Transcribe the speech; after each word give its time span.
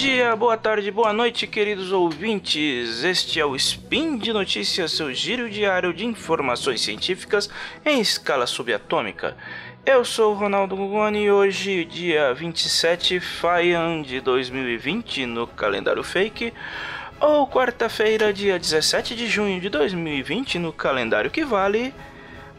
dia, 0.00 0.34
boa 0.34 0.56
tarde, 0.56 0.90
boa 0.90 1.12
noite, 1.12 1.46
queridos 1.46 1.92
ouvintes. 1.92 3.04
Este 3.04 3.38
é 3.38 3.44
o 3.44 3.54
Spin 3.54 4.16
de 4.16 4.32
Notícias, 4.32 4.92
seu 4.92 5.12
giro 5.12 5.50
diário 5.50 5.92
de 5.92 6.06
informações 6.06 6.80
científicas 6.80 7.50
em 7.84 8.00
escala 8.00 8.46
subatômica. 8.46 9.36
Eu 9.84 10.02
sou 10.02 10.32
o 10.32 10.34
Ronaldo 10.34 10.74
Gugoni 10.74 11.24
e 11.24 11.30
hoje, 11.30 11.84
dia 11.84 12.32
27 12.32 13.20
Faian 13.20 14.00
de 14.00 14.22
2020, 14.22 15.26
no 15.26 15.46
calendário 15.46 16.02
fake, 16.02 16.54
ou 17.20 17.46
quarta-feira, 17.46 18.32
dia 18.32 18.58
17 18.58 19.14
de 19.14 19.26
junho 19.26 19.60
de 19.60 19.68
2020, 19.68 20.58
no 20.58 20.72
calendário 20.72 21.30
que 21.30 21.44
vale, 21.44 21.92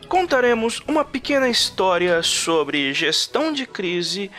contaremos 0.08 0.80
uma 0.88 1.04
pequena 1.04 1.50
história 1.50 2.22
sobre 2.22 2.94
gestão 2.94 3.52
de 3.52 3.66
crise 3.66 4.30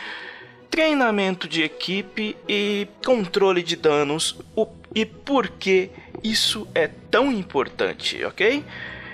treinamento 0.73 1.47
de 1.47 1.61
equipe 1.61 2.35
e 2.49 2.87
controle 3.05 3.61
de 3.61 3.75
danos 3.75 4.35
o, 4.55 4.67
e 4.95 5.05
por 5.05 5.47
que 5.47 5.91
isso 6.23 6.67
é 6.73 6.87
tão 6.87 7.31
importante, 7.31 8.25
ok? 8.25 8.65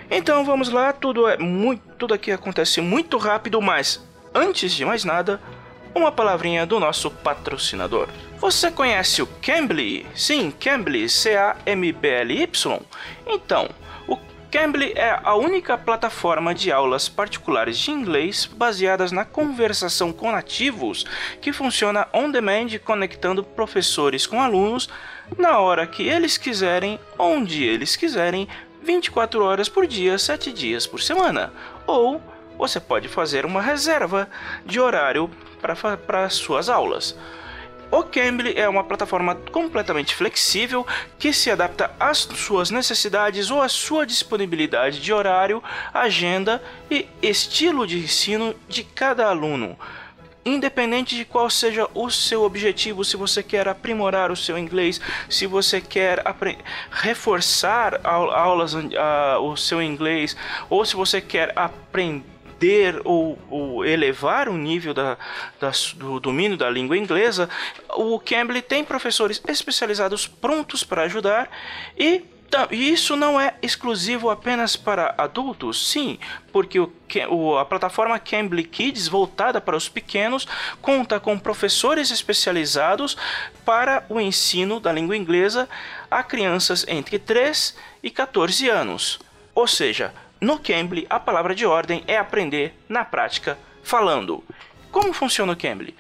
Então 0.10 0.46
vamos 0.46 0.70
lá, 0.70 0.94
tudo 0.94 1.28
é 1.28 1.38
muito, 1.38 1.82
tudo 1.98 2.14
aqui 2.14 2.32
acontece 2.32 2.80
muito 2.80 3.18
rápido, 3.18 3.62
mas 3.62 4.02
antes 4.34 4.72
de 4.72 4.86
mais 4.86 5.04
nada, 5.04 5.42
uma 5.94 6.14
palavrinha 6.14 6.66
do 6.66 6.80
nosso 6.80 7.12
patrocinador. 7.12 8.08
Você 8.38 8.72
conhece 8.72 9.22
o 9.22 9.28
Cambly? 9.28 10.06
Sim, 10.16 10.52
Cambly, 10.52 11.10
C-A-M-B-L-Y. 11.10 12.80
Então, 13.28 13.70
Cambly 14.52 14.94
é 14.96 15.20
a 15.24 15.36
única 15.36 15.78
plataforma 15.78 16.56
de 16.56 16.72
aulas 16.72 17.08
particulares 17.08 17.78
de 17.78 17.92
inglês 17.92 18.48
baseadas 18.48 19.12
na 19.12 19.24
conversação 19.24 20.12
com 20.12 20.32
nativos 20.32 21.06
que 21.40 21.54
funciona 21.54 22.08
on 22.12 22.32
demand 22.32 22.80
conectando 22.84 23.44
professores 23.44 24.26
com 24.26 24.42
alunos 24.42 24.90
na 25.38 25.60
hora 25.60 25.86
que 25.86 26.02
eles 26.08 26.36
quiserem, 26.36 27.00
onde 27.18 27.64
eles 27.64 27.96
quiserem, 27.96 28.48
24 28.82 29.44
horas 29.44 29.70
por 29.70 29.86
dia, 29.86 30.18
7 30.18 30.52
dias 30.52 30.88
por 30.88 31.00
semana. 31.00 31.54
Ou 31.86 32.20
você 32.58 32.80
pode 32.80 33.08
fazer 33.08 33.46
uma 33.46 33.62
reserva 33.62 34.28
de 34.66 34.80
horário 34.80 35.30
para 36.08 36.28
suas 36.28 36.70
aulas. 36.70 37.16
O 37.92 38.04
Cambly 38.04 38.54
é 38.56 38.70
uma 38.70 38.84
plataforma 38.84 39.34
completamente 39.52 40.14
flexível 40.14 40.86
que 41.18 41.34
se 41.34 41.50
adapta 41.50 41.92
às 42.00 42.20
suas 42.20 42.70
necessidades 42.70 43.50
ou 43.50 43.62
à 43.62 43.68
sua 43.68 44.06
disponibilidade 44.06 45.00
de 45.02 45.12
horário, 45.12 45.64
agenda 45.92 46.62
e 46.90 47.08
estilo 47.22 47.88
de 47.88 47.98
ensino 47.98 48.54
de 48.68 48.84
cada 48.84 49.28
aluno. 49.28 49.76
Independente 50.46 51.16
de 51.16 51.26
qual 51.26 51.50
seja 51.50 51.88
o 51.96 52.12
seu 52.12 52.44
objetivo, 52.44 53.04
se 53.04 53.18
você 53.18 53.42
quer 53.42 53.68
aprimorar 53.68 54.32
o 54.32 54.38
seu 54.38 54.58
inglês, 54.58 55.02
se 55.28 55.48
você 55.48 55.82
quer 55.82 56.24
reforçar 56.92 58.00
aulas, 58.04 58.74
uh, 58.76 59.42
o 59.42 59.58
seu 59.58 59.82
inglês, 59.82 60.38
ou 60.70 60.86
se 60.86 60.96
você 60.96 61.20
quer 61.20 61.52
aprender 61.56 62.39
aprender 62.60 63.02
ou, 63.06 63.40
ou 63.50 63.86
elevar 63.86 64.50
o 64.50 64.58
nível 64.58 64.94
da, 64.94 65.18
da, 65.60 65.72
do 65.96 66.20
domínio 66.20 66.58
da 66.58 66.70
língua 66.70 66.98
inglesa, 66.98 67.50
o 67.96 68.20
Cambly 68.20 68.62
tem 68.62 68.84
professores 68.84 69.42
especializados 69.48 70.28
prontos 70.28 70.84
para 70.84 71.04
ajudar 71.04 71.50
e 71.98 72.26
isso 72.72 73.16
não 73.16 73.40
é 73.40 73.54
exclusivo 73.62 74.30
apenas 74.32 74.76
para 74.76 75.14
adultos, 75.20 75.88
sim, 75.88 76.18
porque 76.52 76.80
o, 76.80 77.58
a 77.58 77.64
plataforma 77.64 78.18
Cambly 78.18 78.64
Kids, 78.64 79.08
voltada 79.08 79.62
para 79.62 79.78
os 79.78 79.88
pequenos, 79.88 80.48
conta 80.82 81.20
com 81.20 81.38
professores 81.38 82.10
especializados 82.10 83.16
para 83.64 84.04
o 84.10 84.20
ensino 84.20 84.80
da 84.80 84.92
língua 84.92 85.16
inglesa 85.16 85.70
a 86.10 86.24
crianças 86.24 86.84
entre 86.88 87.20
3 87.20 87.76
e 88.02 88.10
14 88.10 88.68
anos. 88.68 89.20
Ou 89.54 89.68
seja, 89.68 90.12
no 90.42 90.58
Cambly, 90.58 91.06
a 91.10 91.20
palavra 91.20 91.54
de 91.54 91.66
ordem 91.66 92.02
é 92.08 92.18
aprender 92.18 92.74
na 92.88 93.04
prática 93.04 93.58
falando. 93.84 94.44
Como 94.90 95.12
funciona 95.12 95.52
o 95.52 95.56
Cambly? 95.56 95.94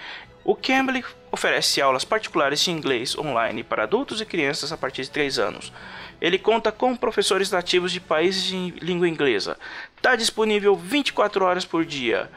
O 0.45 0.55
Cambly 0.55 1.03
oferece 1.29 1.81
aulas 1.81 2.05
particulares 2.05 2.61
de 2.61 2.72
inglês 2.72 3.17
online 3.17 3.63
para 3.63 3.83
adultos 3.83 4.22
e 4.22 4.25
crianças 4.25 4.72
a 4.72 4.77
partir 4.77 5.01
de 5.03 5.11
3 5.11 5.39
anos. 5.39 5.73
Ele 6.22 6.39
conta 6.39 6.72
com 6.72 6.95
professores 6.95 7.51
nativos 7.51 7.91
de 7.91 8.00
países 8.00 8.44
de 8.44 8.72
língua 8.81 9.09
inglesa. 9.09 9.57
Está 9.95 10.16
disponível 10.16 10.75
24 10.75 11.44
horas 11.44 11.66
por 11.66 11.83
dia. 11.85 12.29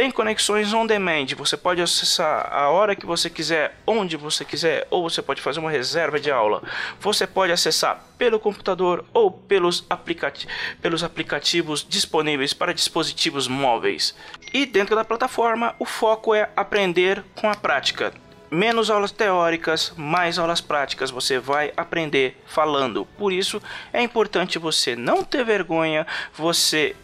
Tem 0.00 0.10
conexões 0.10 0.72
on 0.72 0.86
demand, 0.86 1.26
você 1.36 1.58
pode 1.58 1.82
acessar 1.82 2.50
a 2.50 2.70
hora 2.70 2.96
que 2.96 3.04
você 3.04 3.28
quiser, 3.28 3.76
onde 3.86 4.16
você 4.16 4.46
quiser, 4.46 4.86
ou 4.88 5.02
você 5.02 5.20
pode 5.20 5.42
fazer 5.42 5.60
uma 5.60 5.70
reserva 5.70 6.18
de 6.18 6.30
aula. 6.30 6.62
Você 6.98 7.26
pode 7.26 7.52
acessar 7.52 8.02
pelo 8.16 8.40
computador 8.40 9.04
ou 9.12 9.30
pelos, 9.30 9.84
aplicati 9.90 10.48
pelos 10.80 11.04
aplicativos 11.04 11.86
disponíveis 11.86 12.54
para 12.54 12.72
dispositivos 12.72 13.46
móveis. 13.46 14.16
E 14.54 14.64
dentro 14.64 14.96
da 14.96 15.04
plataforma, 15.04 15.76
o 15.78 15.84
foco 15.84 16.34
é 16.34 16.48
aprender 16.56 17.22
com 17.34 17.50
a 17.50 17.54
prática. 17.54 18.10
Menos 18.50 18.88
aulas 18.88 19.12
teóricas, 19.12 19.92
mais 19.98 20.38
aulas 20.38 20.62
práticas, 20.62 21.10
você 21.10 21.38
vai 21.38 21.74
aprender 21.76 22.42
falando. 22.46 23.04
Por 23.18 23.34
isso 23.34 23.60
é 23.92 24.00
importante 24.00 24.58
você 24.58 24.96
não 24.96 25.22
ter 25.22 25.44
vergonha, 25.44 26.06
você 26.32 26.96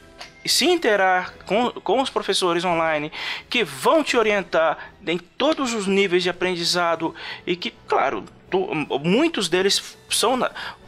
se 0.48 0.66
interar 0.66 1.34
com, 1.46 1.70
com 1.70 2.00
os 2.00 2.10
professores 2.10 2.64
online 2.64 3.12
que 3.48 3.64
vão 3.64 4.02
te 4.02 4.16
orientar 4.16 4.92
em 5.06 5.18
todos 5.18 5.74
os 5.74 5.86
níveis 5.86 6.22
de 6.22 6.30
aprendizado 6.30 7.14
e 7.46 7.56
que, 7.56 7.72
claro, 7.86 8.24
tu, 8.50 8.68
muitos 9.02 9.48
deles 9.48 9.96
são 10.10 10.38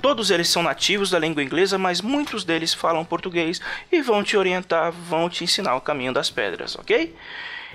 todos 0.00 0.30
eles 0.30 0.48
são 0.48 0.62
nativos 0.62 1.10
da 1.10 1.18
língua 1.18 1.42
inglesa, 1.42 1.78
mas 1.78 2.00
muitos 2.00 2.44
deles 2.44 2.72
falam 2.72 3.04
português 3.04 3.60
e 3.90 4.00
vão 4.00 4.22
te 4.22 4.36
orientar, 4.36 4.92
vão 4.92 5.28
te 5.28 5.44
ensinar 5.44 5.76
o 5.76 5.80
caminho 5.80 6.12
das 6.12 6.30
pedras, 6.30 6.76
ok? 6.76 7.14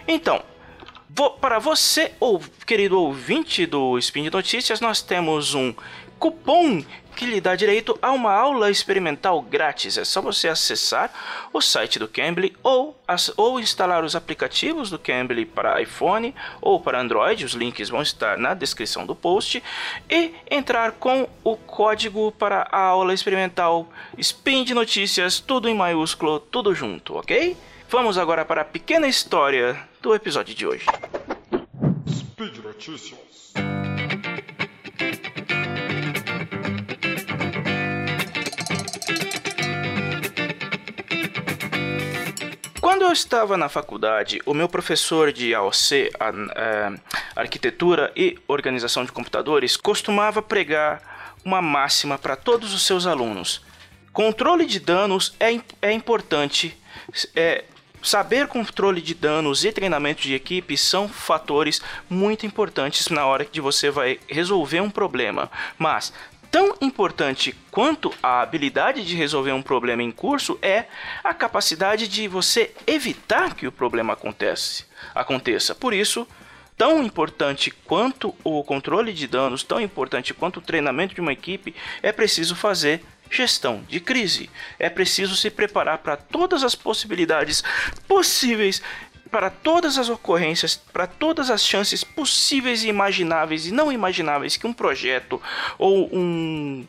Então, 0.08 0.44
para 1.40 1.60
você, 1.60 2.12
ou 2.20 2.42
querido 2.66 3.00
ouvinte 3.00 3.66
do 3.66 3.98
Spin 4.00 4.24
de 4.24 4.32
Notícias, 4.32 4.82
nós 4.82 5.02
temos 5.02 5.54
um 5.54 5.74
cupom 6.18 6.84
que 7.16 7.26
lhe 7.26 7.40
dá 7.40 7.56
direito 7.56 7.98
a 8.02 8.12
uma 8.12 8.32
aula 8.32 8.70
experimental 8.70 9.42
grátis. 9.42 9.98
É 9.98 10.04
só 10.04 10.22
você 10.22 10.48
acessar 10.48 11.12
o 11.52 11.62
site 11.62 12.00
do 12.00 12.08
Cambly 12.08 12.56
ou, 12.62 12.98
ou 13.38 13.60
instalar 13.60 14.04
os 14.04 14.16
aplicativos 14.16 14.90
do 14.90 15.00
Cambly 15.00 15.46
para 15.46 15.82
iPhone 15.82 16.34
ou 16.62 16.80
para 16.80 17.00
Android. 17.00 17.46
Os 17.46 17.54
links 17.54 17.90
vão 17.90 18.02
estar 18.02 18.38
na 18.38 18.54
descrição 18.54 19.06
do 19.06 19.16
post. 19.16 19.64
E 20.10 20.34
entrar 20.50 20.94
com 20.94 21.28
o 21.44 21.56
código 21.56 22.32
para 22.32 22.68
a 22.72 22.80
aula 22.80 23.14
experimental 23.14 23.88
Spin 24.18 24.64
de 24.64 24.74
Notícias, 24.74 25.40
tudo 25.40 25.70
em 25.70 25.76
maiúsculo, 25.76 26.40
tudo 26.40 26.74
junto, 26.74 27.16
ok? 27.16 27.56
Vamos 27.90 28.18
agora 28.18 28.44
para 28.44 28.62
a 28.62 28.66
pequena 28.66 29.08
história 29.08 29.80
do 30.02 30.16
episódio 30.16 30.56
de 30.56 30.66
hoje. 30.66 30.86
Speed 32.10 32.58
Notícias. 32.58 33.54
Eu 43.14 43.16
estava 43.16 43.56
na 43.56 43.70
faculdade, 43.70 44.42
o 44.44 44.56
meu 44.56 44.68
professor 44.68 45.32
de 45.32 45.54
AOC, 45.54 46.10
a, 46.20 46.30
a, 46.30 46.34
é, 46.56 46.94
Arquitetura 47.36 48.12
e 48.16 48.40
Organização 48.48 49.06
de 49.06 49.12
Computadores, 49.12 49.78
costumava 49.78 50.42
pregar 50.42 51.36
uma 51.46 51.62
máxima 51.62 52.18
para 52.18 52.36
todos 52.36 52.74
os 52.74 52.82
seus 52.82 53.06
alunos. 53.06 53.62
Controle 54.12 54.66
de 54.66 54.80
danos 54.80 55.36
é, 55.40 55.56
é 55.80 55.92
importante. 55.92 56.76
É, 57.36 57.66
saber 58.02 58.48
controle 58.48 59.00
de 59.00 59.14
danos 59.14 59.64
e 59.64 59.72
treinamento 59.72 60.24
de 60.24 60.34
equipe 60.34 60.76
são 60.76 61.08
fatores 61.08 61.84
muito 62.10 62.48
importantes 62.48 63.10
na 63.10 63.28
hora 63.28 63.46
que 63.46 63.62
você 63.62 63.92
vai 63.92 64.20
resolver 64.28 64.82
um 64.82 64.90
problema. 64.90 65.52
Mas 65.78 66.12
tão 66.54 66.78
importante 66.82 67.56
quanto 67.72 68.14
a 68.22 68.42
habilidade 68.42 69.04
de 69.04 69.16
resolver 69.16 69.52
um 69.54 69.64
problema 69.64 70.04
em 70.04 70.12
curso 70.12 70.60
é 70.62 70.86
a 71.24 71.34
capacidade 71.34 72.08
de 72.08 72.28
você 72.28 72.72
evitar 72.86 73.56
que 73.56 73.66
o 73.66 73.72
problema 73.72 74.14
acontece, 74.14 74.86
aconteça. 75.16 75.74
Por 75.74 75.96
isso, 75.96 76.28
tão 76.78 77.04
importante 77.04 77.72
quanto 77.72 78.36
o 78.44 78.64
controle 78.64 79.12
de 79.12 79.26
danos, 79.26 79.64
tão 79.64 79.82
importante 79.82 80.32
quanto 80.32 80.58
o 80.58 80.62
treinamento 80.62 81.16
de 81.16 81.22
uma 81.22 81.34
equipe, 81.34 81.74
é 82.04 82.12
preciso 82.12 82.56
fazer 82.56 83.04
gestão 83.32 83.84
de 83.90 84.00
crise. 84.00 84.48
É 84.78 84.92
preciso 84.92 85.36
se 85.36 85.50
preparar 85.50 85.98
para 85.98 86.16
todas 86.16 86.64
as 86.64 86.76
possibilidades 86.76 87.64
possíveis 88.08 88.80
para 89.34 89.50
todas 89.50 89.98
as 89.98 90.10
ocorrências, 90.10 90.76
para 90.76 91.08
todas 91.08 91.50
as 91.50 91.66
chances 91.66 92.04
possíveis 92.04 92.84
e 92.84 92.88
imagináveis 92.88 93.66
e 93.66 93.72
não 93.72 93.92
imagináveis 93.92 94.58
que 94.58 94.68
um 94.68 94.72
projeto 94.72 95.42
ou 95.80 96.08
um, 96.16 96.86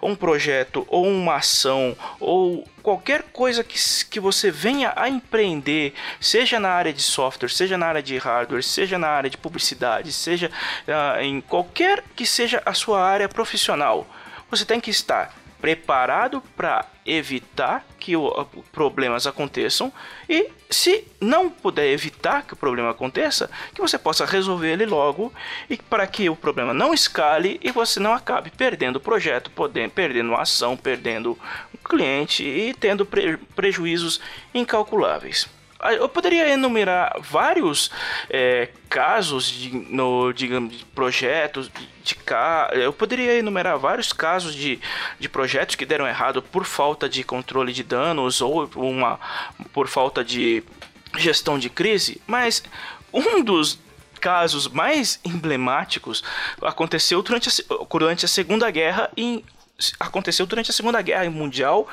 um 0.00 0.14
projeto 0.14 0.86
ou 0.88 1.04
uma 1.04 1.34
ação 1.34 1.96
ou 2.20 2.64
qualquer 2.84 3.24
coisa 3.32 3.64
que, 3.64 3.76
que 4.08 4.20
você 4.20 4.48
venha 4.48 4.92
a 4.94 5.08
empreender, 5.08 5.92
seja 6.20 6.60
na 6.60 6.68
área 6.68 6.92
de 6.92 7.02
software, 7.02 7.48
seja 7.48 7.76
na 7.76 7.86
área 7.86 8.02
de 8.02 8.16
hardware, 8.16 8.62
seja 8.62 8.96
na 8.96 9.08
área 9.08 9.28
de 9.28 9.36
publicidade, 9.36 10.12
seja 10.12 10.52
uh, 10.86 11.20
em 11.20 11.40
qualquer 11.40 12.04
que 12.14 12.24
seja 12.24 12.62
a 12.64 12.74
sua 12.74 13.02
área 13.02 13.28
profissional, 13.28 14.06
você 14.48 14.64
tem 14.64 14.80
que 14.80 14.90
estar 14.90 15.34
preparado 15.60 16.42
para 16.56 16.86
evitar 17.04 17.84
que 17.98 18.16
o, 18.16 18.30
problemas 18.70 19.26
aconteçam 19.26 19.92
e 20.28 20.50
se 20.70 21.04
não 21.20 21.50
puder 21.50 21.88
evitar 21.88 22.42
que 22.42 22.52
o 22.52 22.56
problema 22.56 22.90
aconteça, 22.90 23.50
que 23.74 23.80
você 23.80 23.98
possa 23.98 24.24
resolver 24.24 24.72
ele 24.72 24.86
logo 24.86 25.32
e 25.68 25.76
para 25.76 26.06
que 26.06 26.28
o 26.28 26.36
problema 26.36 26.72
não 26.74 26.92
escale 26.92 27.58
e 27.62 27.70
você 27.70 27.98
não 27.98 28.12
acabe 28.12 28.50
perdendo 28.50 28.96
o 28.96 29.00
projeto, 29.00 29.50
podendo, 29.50 29.90
perdendo 29.90 30.34
a 30.34 30.42
ação, 30.42 30.76
perdendo 30.76 31.38
o 31.74 31.88
cliente 31.88 32.44
e 32.44 32.74
tendo 32.74 33.04
pre, 33.04 33.36
prejuízos 33.56 34.20
incalculáveis. 34.54 35.57
Ah, 35.80 35.92
eu 35.92 36.08
poderia 36.08 36.48
enumerar 36.48 37.16
vários 37.20 37.88
é, 38.28 38.68
casos 38.88 39.48
de, 39.48 39.70
no, 39.70 40.32
digamos, 40.32 40.76
de 40.76 40.84
projetos 40.84 41.68
de, 41.68 41.88
de 42.02 42.18
eu 42.72 42.92
poderia 42.92 43.38
enumerar 43.38 43.78
vários 43.78 44.12
casos 44.12 44.54
de, 44.54 44.80
de 45.20 45.28
projetos 45.28 45.76
que 45.76 45.86
deram 45.86 46.06
errado 46.06 46.42
por 46.42 46.64
falta 46.64 47.08
de 47.08 47.22
controle 47.22 47.72
de 47.72 47.84
danos 47.84 48.40
ou 48.40 48.68
uma 48.74 49.20
por 49.72 49.86
falta 49.86 50.24
de 50.24 50.64
gestão 51.16 51.58
de 51.58 51.70
crise, 51.70 52.20
mas 52.26 52.62
um 53.12 53.42
dos 53.42 53.78
casos 54.20 54.66
mais 54.66 55.20
emblemáticos 55.24 56.24
aconteceu 56.60 57.22
durante 57.22 57.48
a, 57.48 57.52
durante 57.88 58.24
a 58.24 58.28
Segunda 58.28 58.68
Guerra 58.68 59.10
e 59.16 59.44
aconteceu 60.00 60.44
durante 60.44 60.72
a 60.72 60.74
Segunda 60.74 61.00
Guerra 61.00 61.30
Mundial 61.30 61.86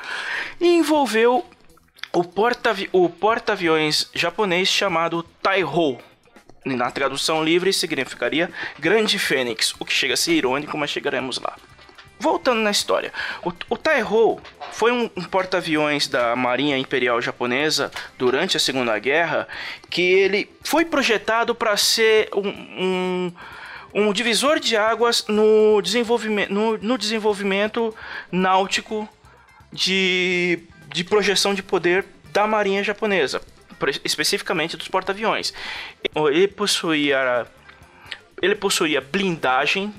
e 0.60 0.66
envolveu 0.66 1.46
o 2.16 2.24
porta-aviões 2.24 2.88
o 2.94 3.10
porta 3.10 3.54
japonês 4.14 4.68
chamado 4.70 5.22
Taiho. 5.42 5.98
Na 6.64 6.90
tradução 6.90 7.44
livre 7.44 7.70
significaria 7.74 8.50
Grande 8.78 9.18
Fênix, 9.18 9.74
o 9.78 9.84
que 9.84 9.92
chega 9.92 10.14
a 10.14 10.16
ser 10.16 10.32
irônico, 10.32 10.78
mas 10.78 10.88
chegaremos 10.88 11.38
lá. 11.38 11.54
Voltando 12.18 12.62
na 12.62 12.70
história, 12.70 13.12
o, 13.44 13.52
o 13.68 13.76
Taiho 13.76 14.40
foi 14.72 14.92
um, 14.92 15.10
um 15.14 15.24
porta-aviões 15.24 16.08
da 16.08 16.34
Marinha 16.34 16.78
Imperial 16.78 17.20
Japonesa 17.20 17.92
durante 18.16 18.56
a 18.56 18.60
Segunda 18.60 18.98
Guerra 18.98 19.46
que 19.90 20.00
ele 20.00 20.50
foi 20.64 20.86
projetado 20.86 21.54
para 21.54 21.76
ser 21.76 22.30
um, 22.34 22.48
um, 22.48 23.32
um, 23.94 24.12
divisor 24.14 24.58
de 24.58 24.74
águas 24.74 25.26
no 25.28 25.82
desenvolvimento, 25.82 26.50
no, 26.50 26.78
no 26.78 26.96
desenvolvimento 26.96 27.94
náutico 28.32 29.06
de 29.70 30.66
de 30.96 31.04
projeção 31.04 31.52
de 31.52 31.62
poder 31.62 32.06
da 32.32 32.46
marinha 32.46 32.82
japonesa, 32.82 33.42
especificamente 34.02 34.78
dos 34.78 34.88
porta-aviões. 34.88 35.52
Ele 36.32 36.48
possuía 36.48 37.46
ele 38.40 38.54
possuía 38.54 39.00
blindagem 39.00 39.92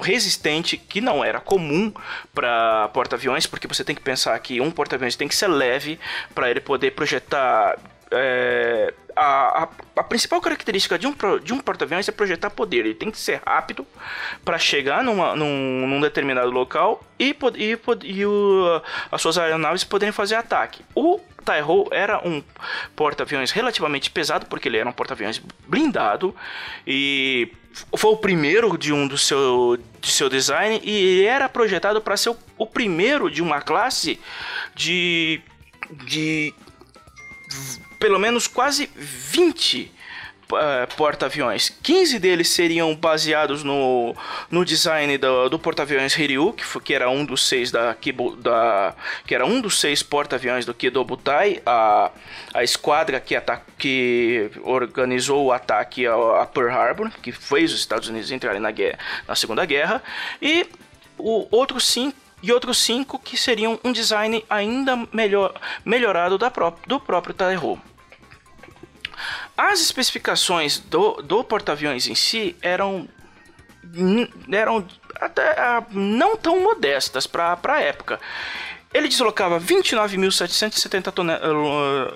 resistente 0.00 0.76
que 0.76 1.00
não 1.00 1.24
era 1.24 1.40
comum 1.40 1.92
para 2.32 2.88
porta-aviões, 2.88 3.48
porque 3.48 3.66
você 3.66 3.82
tem 3.82 3.96
que 3.96 4.00
pensar 4.00 4.38
que 4.38 4.60
um 4.60 4.70
porta-aviões 4.70 5.16
tem 5.16 5.26
que 5.26 5.34
ser 5.34 5.48
leve 5.48 5.98
para 6.32 6.48
ele 6.48 6.60
poder 6.60 6.92
projetar 6.92 7.76
é, 8.12 8.94
a, 9.16 9.64
a, 9.64 9.68
a, 9.96 10.04
principal 10.04 10.40
característica 10.40 10.98
de 10.98 11.06
um, 11.06 11.14
de 11.42 11.52
um 11.52 11.58
porta-aviões 11.58 12.08
é 12.08 12.12
projetar 12.12 12.50
poder. 12.50 12.80
Ele 12.80 12.94
tem 12.94 13.10
que 13.10 13.18
ser 13.18 13.40
rápido 13.44 13.86
para 14.44 14.58
chegar 14.58 15.02
numa, 15.02 15.34
num, 15.34 15.86
num, 15.86 16.00
determinado 16.00 16.50
local 16.50 17.02
e, 17.18 17.36
e, 17.56 17.78
e 18.04 18.26
o, 18.26 18.82
as 19.10 19.20
suas 19.20 19.38
aeronaves 19.38 19.84
poderem 19.84 20.12
fazer 20.12 20.36
ataque. 20.36 20.84
O 20.94 21.20
Taiho 21.44 21.86
era 21.90 22.26
um 22.26 22.42
porta-aviões 22.96 23.50
relativamente 23.50 24.10
pesado, 24.10 24.46
porque 24.46 24.68
ele 24.68 24.78
era 24.78 24.88
um 24.88 24.92
porta-aviões 24.92 25.40
blindado 25.66 26.34
e 26.86 27.52
foi 27.96 28.12
o 28.12 28.16
primeiro 28.16 28.78
de 28.78 28.92
um 28.92 29.06
do 29.06 29.18
seu, 29.18 29.78
de 30.00 30.10
seu 30.10 30.28
design 30.28 30.80
e 30.82 31.24
era 31.24 31.48
projetado 31.48 32.00
para 32.00 32.16
ser 32.16 32.30
o, 32.30 32.36
o 32.56 32.66
primeiro 32.66 33.30
de 33.30 33.42
uma 33.42 33.60
classe 33.60 34.18
de, 34.74 35.40
de 36.06 36.54
pelo 37.98 38.18
menos 38.18 38.46
quase 38.46 38.90
20 38.94 39.92
uh, 40.52 40.56
eh, 40.56 40.86
porta-aviões. 40.96 41.70
15 41.82 42.18
deles 42.18 42.48
seriam 42.48 42.94
baseados 42.94 43.62
no, 43.62 44.14
no 44.50 44.64
design 44.64 45.16
do, 45.18 45.48
do 45.48 45.58
porta-aviões 45.58 46.16
Hiryu, 46.16 46.52
que, 46.52 46.64
foi, 46.64 46.82
que 46.82 46.94
era 46.94 47.08
um 47.08 47.24
dos 47.24 47.46
seis 47.46 47.70
da, 47.70 47.96
da 48.38 48.94
que 49.26 49.34
era 49.34 49.46
um 49.46 49.60
dos 49.60 49.80
seis 49.80 50.02
porta-aviões 50.02 50.64
do 50.64 50.74
Kido 50.74 51.04
Butai, 51.04 51.62
a, 51.64 52.10
a 52.52 52.62
esquadra 52.62 53.20
que, 53.20 53.34
que 53.78 54.50
organizou 54.62 55.46
o 55.46 55.52
ataque 55.52 56.06
a, 56.06 56.42
a 56.42 56.46
Pearl 56.46 56.70
Harbor, 56.70 57.10
que 57.22 57.32
fez 57.32 57.72
os 57.72 57.80
Estados 57.80 58.08
Unidos 58.08 58.30
entrarem 58.30 58.60
na, 58.60 58.70
guerra, 58.70 58.98
na 59.26 59.34
Segunda 59.34 59.64
Guerra, 59.64 60.02
e 60.40 60.66
o 61.18 61.46
outro 61.50 61.80
cinco 61.80 62.23
e 62.44 62.52
outros 62.52 62.78
cinco 62.82 63.18
que 63.18 63.38
seriam 63.38 63.80
um 63.82 63.90
design 63.90 64.44
ainda 64.50 65.08
melhor, 65.10 65.58
melhorado 65.82 66.38
pró 66.50 66.76
do 66.86 67.00
próprio 67.00 67.34
Taiho. 67.34 67.80
As 69.56 69.80
especificações 69.80 70.78
do, 70.78 71.22
do 71.22 71.42
porta-aviões 71.42 72.06
em 72.06 72.14
si 72.14 72.54
eram 72.60 73.08
eram 74.52 74.86
até 75.14 75.58
ah, 75.58 75.82
não 75.90 76.36
tão 76.36 76.60
modestas 76.60 77.26
para 77.26 77.58
a 77.62 77.80
época. 77.80 78.20
Ele 78.92 79.08
deslocava 79.08 79.58
29.770 79.58 81.12
toneladas, 81.12 81.50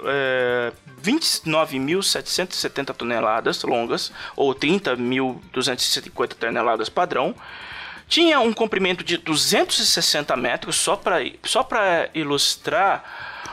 é, 0.05 0.73
29.770 1.03 2.95
toneladas 2.95 3.63
longas, 3.63 4.13
ou 4.37 4.55
30.250 4.55 6.35
toneladas 6.35 6.91
padrão. 6.91 7.35
Tinha 8.09 8.41
um 8.41 8.55
comprimento 8.55 9.05
de 9.05 9.19
260 9.19 10.35
metros, 10.37 10.77
só 10.77 10.97
para 10.97 11.19
só 11.45 11.67
ilustrar 12.15 13.05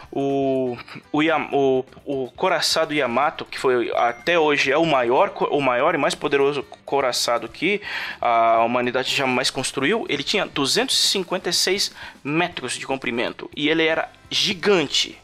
o, 0.10 0.78
o, 1.12 1.20
o, 1.52 1.86
o 2.06 2.32
coraçado 2.32 2.94
Yamato, 2.94 3.44
que 3.44 3.60
foi 3.60 3.92
até 3.94 4.40
hoje 4.40 4.72
é 4.72 4.78
o 4.78 4.86
maior, 4.86 5.34
o 5.52 5.60
maior 5.60 5.94
e 5.94 5.98
mais 5.98 6.16
poderoso 6.16 6.64
coraçado 6.86 7.50
que 7.50 7.82
a 8.22 8.64
humanidade 8.64 9.14
jamais 9.14 9.50
construiu, 9.50 10.06
ele 10.08 10.24
tinha 10.24 10.46
256 10.46 11.94
metros 12.24 12.78
de 12.78 12.88
comprimento 12.88 13.52
e 13.54 13.68
ele 13.68 13.86
era 13.86 14.10
gigante. 14.30 15.20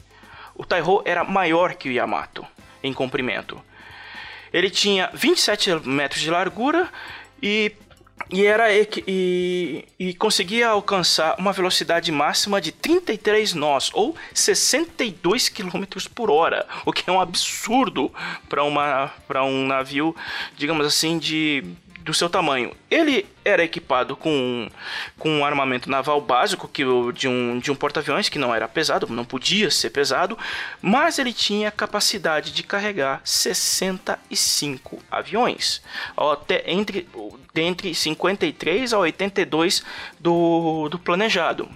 O 0.53 0.65
Taiho 0.65 1.01
era 1.05 1.23
maior 1.23 1.75
que 1.75 1.87
o 1.87 1.91
Yamato 1.91 2.45
em 2.83 2.91
comprimento. 2.91 3.63
Ele 4.51 4.69
tinha 4.69 5.09
27 5.13 5.87
metros 5.87 6.19
de 6.19 6.29
largura 6.29 6.89
e 7.41 7.71
e 8.29 8.45
era 8.45 8.67
e, 8.73 9.85
e 9.99 10.13
conseguia 10.13 10.69
alcançar 10.69 11.35
uma 11.37 11.51
velocidade 11.51 12.11
máxima 12.11 12.61
de 12.61 12.71
33 12.71 13.53
nós 13.53 13.89
ou 13.93 14.15
62 14.33 15.49
km 15.49 15.83
por 16.13 16.29
hora, 16.29 16.65
o 16.85 16.91
que 16.91 17.09
é 17.09 17.13
um 17.13 17.21
absurdo 17.21 18.11
para 18.49 18.63
um 19.43 19.65
navio, 19.65 20.15
digamos 20.57 20.85
assim, 20.85 21.17
de 21.17 21.63
do 22.03 22.13
seu 22.13 22.29
tamanho. 22.29 22.75
Ele 22.89 23.25
era 23.43 23.63
equipado 23.63 24.15
com, 24.15 24.69
com 25.17 25.29
um 25.29 25.45
armamento 25.45 25.89
naval 25.89 26.21
básico 26.21 26.67
que 26.67 26.83
de 27.13 27.27
um, 27.27 27.59
de 27.59 27.71
um 27.71 27.75
porta-aviões 27.75 28.29
que 28.29 28.39
não 28.39 28.53
era 28.53 28.67
pesado, 28.67 29.07
não 29.09 29.25
podia 29.25 29.69
ser 29.71 29.89
pesado, 29.89 30.37
mas 30.81 31.19
ele 31.19 31.33
tinha 31.33 31.71
capacidade 31.71 32.51
de 32.51 32.63
carregar 32.63 33.21
65 33.23 35.01
aviões, 35.09 35.81
até 36.15 36.63
entre, 36.71 37.07
entre 37.55 37.93
53 37.93 38.93
a 38.93 38.99
82 38.99 39.83
do, 40.19 40.89
do 40.89 40.99
planejado 40.99 41.69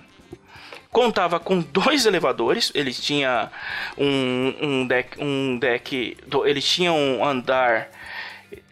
contava 0.95 1.41
com 1.41 1.59
dois 1.59 2.05
elevadores, 2.05 2.71
ele 2.73 2.93
tinha 2.93 3.51
um, 3.97 4.55
um 4.61 4.87
deck, 4.87 5.21
um 5.21 5.59
deck, 5.59 6.15
ele 6.45 6.61
tinha 6.61 6.93
um 6.93 7.21
andar 7.21 7.89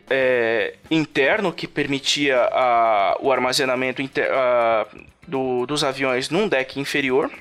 é, 0.09 0.75
interno 0.89 1.51
que 1.51 1.67
permitia 1.67 2.37
a, 2.51 3.17
o 3.19 3.31
armazenamento 3.31 4.01
inter, 4.01 4.29
a, 4.31 4.87
do, 5.27 5.65
dos 5.65 5.83
aviões 5.83 6.29
num 6.29 6.47
deck 6.47 6.79
inferior. 6.79 7.31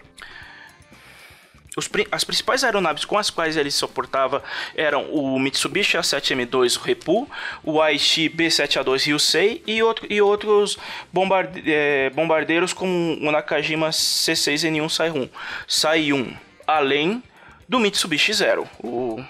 Os, 1.75 1.89
as 2.11 2.23
principais 2.23 2.63
aeronaves 2.65 3.07
com 3.07 3.17
as 3.17 3.31
quais 3.31 3.57
ele 3.57 3.71
suportava 3.71 4.43
eram 4.77 5.11
o 5.11 5.39
Mitsubishi 5.39 5.97
A7M2 5.97 6.79
Repu, 6.79 7.27
o 7.65 7.81
Aichi 7.81 8.29
B7A2 8.29 9.07
Ryusei 9.07 9.63
e, 9.67 9.83
outro, 9.83 10.07
e 10.11 10.21
outros 10.21 10.77
bombarde, 11.11 11.63
é, 11.67 12.11
bombardeiros 12.11 12.75
como 12.75 13.15
o 13.15 13.33
Nakajima 13.33 13.89
C6N1 13.89 15.31
Sai-1, 15.67 16.37
além 16.67 17.23
do 17.67 17.81
Mitsubishi 17.81 18.35
Zero, 18.35 18.69
o 18.79 19.25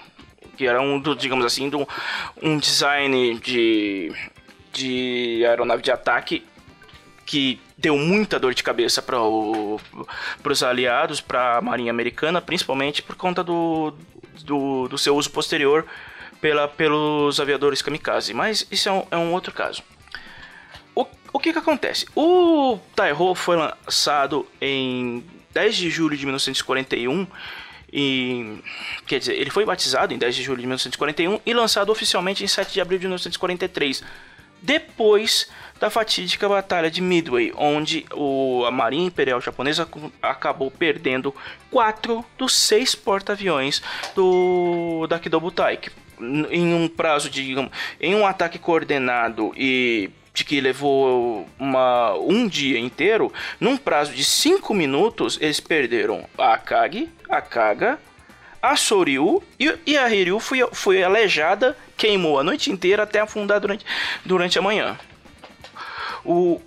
que 0.55 0.67
era 0.67 0.81
um, 0.81 0.99
do, 0.99 1.15
digamos 1.15 1.45
assim, 1.45 1.69
do, 1.69 1.87
um 2.41 2.57
design 2.57 3.39
de, 3.39 4.11
de 4.71 5.45
aeronave 5.45 5.81
de 5.81 5.91
ataque 5.91 6.43
que 7.25 7.59
deu 7.77 7.97
muita 7.97 8.39
dor 8.39 8.53
de 8.53 8.63
cabeça 8.63 9.01
para 9.01 9.21
os 9.21 10.63
aliados, 10.63 11.19
para 11.21 11.57
a 11.57 11.61
Marinha 11.61 11.91
Americana, 11.91 12.41
principalmente 12.41 13.01
por 13.01 13.15
conta 13.15 13.43
do, 13.43 13.93
do, 14.43 14.87
do, 14.87 14.97
seu 14.97 15.15
uso 15.15 15.31
posterior 15.31 15.85
pela, 16.39 16.67
pelos 16.67 17.39
aviadores 17.39 17.81
kamikaze. 17.81 18.33
Mas 18.33 18.67
isso 18.69 18.89
é 18.89 18.91
um, 18.91 19.07
é 19.11 19.17
um 19.17 19.33
outro 19.33 19.53
caso. 19.53 19.83
O, 20.95 21.05
o 21.31 21.39
que, 21.39 21.51
que 21.51 21.59
acontece? 21.59 22.05
O 22.15 22.77
Taiho 22.95 23.33
foi 23.35 23.57
lançado 23.57 24.47
em 24.61 25.23
10 25.53 25.75
de 25.75 25.89
julho 25.89 26.17
de 26.17 26.25
1941 26.25 27.27
quer 29.05 29.19
dizer, 29.19 29.33
ele 29.33 29.49
foi 29.49 29.65
batizado 29.65 30.13
em 30.13 30.17
10 30.17 30.35
de 30.35 30.43
julho 30.43 30.59
de 30.59 30.65
1941 30.65 31.39
e 31.45 31.53
lançado 31.53 31.91
oficialmente 31.91 32.43
em 32.43 32.47
7 32.47 32.73
de 32.73 32.81
abril 32.81 32.97
de 32.97 33.05
1943, 33.05 34.03
depois 34.61 35.49
da 35.79 35.89
fatídica 35.89 36.47
Batalha 36.47 36.89
de 36.89 37.01
Midway, 37.01 37.51
onde 37.55 38.05
o, 38.13 38.63
a 38.65 38.71
Marinha 38.71 39.05
Imperial 39.05 39.41
Japonesa 39.41 39.87
acabou 40.21 40.71
perdendo 40.71 41.35
quatro 41.69 42.25
dos 42.37 42.55
seis 42.55 42.95
porta-aviões 42.95 43.83
do 44.15 45.05
da 45.07 45.19
Kidobutai, 45.19 45.79
em 46.49 46.73
um 46.73 46.87
prazo 46.87 47.29
de, 47.29 47.53
em 47.99 48.15
um 48.15 48.25
ataque 48.25 48.57
coordenado 48.57 49.51
e 49.57 50.09
de 50.33 50.43
que 50.43 50.59
levou 50.59 51.47
uma, 51.59 52.13
um 52.15 52.47
dia 52.47 52.79
inteiro, 52.79 53.31
num 53.59 53.77
prazo 53.77 54.13
de 54.13 54.23
5 54.23 54.73
minutos, 54.73 55.37
eles 55.39 55.59
perderam 55.59 56.27
a 56.37 56.53
Akagi, 56.53 57.09
a 57.29 57.39
Kaga, 57.39 57.99
a 58.61 58.75
Soryu 58.75 59.43
e, 59.59 59.77
e 59.85 59.97
a 59.97 60.09
Hiryu 60.09 60.39
foi, 60.39 60.67
foi 60.71 61.03
aleijada, 61.03 61.77
queimou 61.95 62.39
a 62.39 62.43
noite 62.43 62.71
inteira 62.71 63.03
até 63.03 63.19
afundar 63.19 63.59
durante, 63.59 63.85
durante 64.25 64.57
a 64.57 64.61
manhã. 64.61 64.97
O, 66.25 66.61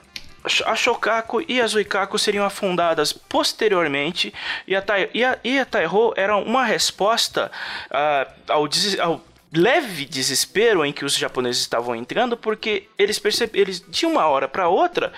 a 0.64 0.76
Shokaku 0.76 1.42
e 1.48 1.60
a 1.60 1.66
Zuikaku 1.66 2.18
seriam 2.18 2.44
afundadas 2.44 3.12
posteriormente 3.12 4.32
e 4.66 4.76
a, 4.76 4.82
tai, 4.82 5.08
e 5.12 5.24
a, 5.24 5.38
e 5.42 5.58
a 5.58 5.64
Taiho 5.64 6.12
era 6.16 6.36
uma 6.36 6.64
resposta 6.64 7.50
uh, 7.90 8.52
ao, 8.52 8.68
ao 9.00 9.20
leve 9.56 10.04
desespero 10.04 10.84
em 10.84 10.92
que 10.92 11.04
os 11.04 11.16
japoneses 11.16 11.62
estavam 11.62 11.96
entrando, 11.96 12.36
porque 12.36 12.88
eles 12.98 13.18
perceberam, 13.18 13.60
eles 13.60 13.84
de 13.88 14.06
uma 14.06 14.26
hora 14.26 14.46
para 14.46 14.68
outra, 14.68 15.12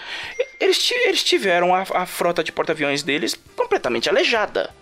eles, 0.60 0.90
eles 1.04 1.22
tiveram 1.22 1.74
a, 1.74 1.84
a 1.94 2.06
frota 2.06 2.42
de 2.42 2.52
porta-aviões 2.52 3.02
deles 3.02 3.38
completamente 3.56 4.08
aleijada. 4.08 4.74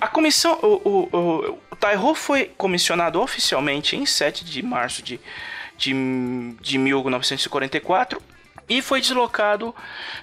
A 0.00 0.08
comissão, 0.08 0.58
o, 0.62 0.66
o, 0.66 1.16
o, 1.16 1.58
o 1.70 1.76
Taiho 1.76 2.14
foi 2.14 2.50
comissionado 2.56 3.20
oficialmente 3.20 3.96
em 3.96 4.04
7 4.04 4.44
de 4.44 4.62
março 4.62 5.02
de, 5.02 5.20
de, 5.76 5.92
de 6.60 6.78
1944 6.78 8.20
e 8.68 8.82
foi 8.82 9.00
deslocado 9.00 9.74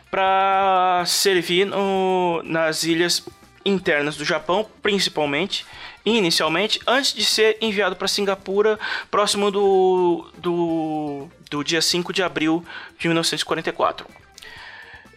para 0.10 1.04
servir 1.06 1.66
no, 1.66 2.42
nas 2.44 2.84
ilhas 2.84 3.24
internas 3.66 4.18
do 4.18 4.26
Japão, 4.26 4.68
principalmente, 4.82 5.66
inicialmente, 6.06 6.80
antes 6.88 7.14
de 7.14 7.24
ser 7.24 7.58
enviado 7.62 7.96
para 7.96 8.08
Singapura, 8.08 8.80
próximo 9.10 9.52
do, 9.52 10.28
do, 10.38 11.28
do 11.50 11.64
dia 11.64 11.82
5 11.82 12.12
de 12.14 12.24
abril 12.24 12.66
de 12.98 13.08
1944. 13.08 14.08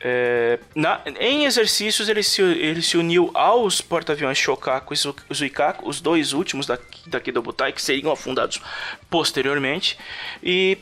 É, 0.07 0.59
na, 0.75 1.01
em 1.19 1.47
exercícios, 1.47 2.11
ele 2.11 2.23
se, 2.23 2.43
ele 2.43 2.83
se 2.83 2.99
uniu 2.99 3.31
aos 3.33 3.81
porta-aviões 3.81 4.37
Shokaku 4.37 4.93
e 4.93 5.35
Zuikaku, 5.35 5.89
os 5.89 5.99
dois 5.99 6.35
últimos 6.35 6.67
daqui, 6.67 7.09
daqui 7.09 7.33
do 7.33 7.41
Butai, 7.41 7.73
que 7.73 7.81
seriam 7.81 8.13
afundados 8.13 8.61
posteriormente, 9.09 9.97
e 10.43 10.77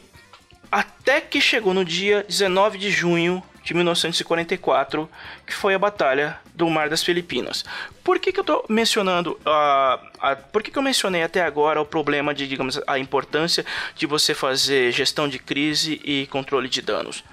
até 0.73 1.21
que 1.21 1.41
chegou 1.41 1.73
no 1.73 1.85
dia 1.85 2.25
19 2.29 2.79
de 2.79 2.91
junho 2.91 3.41
de 3.63 3.75
1944, 3.75 5.09
que 5.47 5.55
foi 5.55 5.75
a 5.75 5.79
Batalha 5.79 6.39
do 6.55 6.69
Mar 6.69 6.89
das 6.89 7.03
Filipinas. 7.03 7.65
Por 8.05 8.19
que, 8.19 8.33
que 8.33 8.39
eu 8.39 8.43
estou 8.43 8.65
mencionando 8.69 9.39
a, 9.45 10.01
a, 10.21 10.37
por 10.37 10.63
que, 10.63 10.71
que 10.71 10.79
eu 10.79 10.83
mencionei 10.83 11.23
até 11.23 11.43
agora 11.43 11.81
o 11.81 11.87
problema 11.87 12.35
de, 12.35 12.49
digamos, 12.49 12.81
a 12.87 12.99
importância 12.99 13.65
de 13.95 14.07
você 14.07 14.35
fazer 14.35 14.93
gestão 14.93 15.29
de 15.29 15.39
crise 15.39 16.01
e 16.05 16.27
controle 16.27 16.69
de 16.69 16.83
danos? 16.83 17.25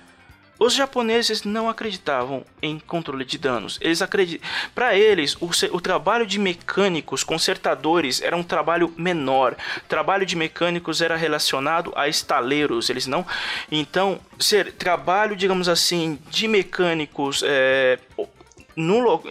Os 0.60 0.74
japoneses 0.74 1.44
não 1.44 1.70
acreditavam 1.70 2.46
em 2.62 2.78
controle 2.78 3.24
de 3.24 3.38
danos. 3.38 3.80
Eles 3.82 4.01
acredit... 4.01 4.42
Para 4.75 4.94
eles, 4.94 5.36
o, 5.39 5.50
o, 5.72 5.80
trabalho 5.80 6.28
de 6.28 6.38
mecânicos, 6.38 7.24
consertadores, 7.24 8.22
era 8.22 8.36
um 8.36 8.44
trabalho 8.44 8.94
menor. 8.98 9.56
Trabalho 9.88 10.25
de 10.25 10.36
mecânicos 10.36 11.01
era 11.01 11.16
relacionado 11.16 11.94
a 11.96 12.10
estaleiros. 12.10 12.89
Eles 12.89 13.08
não. 13.08 13.25
Então, 13.72 14.20
ser 14.38 14.74
trabalho, 14.74 15.36
digamos 15.36 15.70
assim, 15.70 16.20
de 16.30 16.48
mecânicos 16.48 17.42
é, 17.46 17.98
no, 18.80 19.22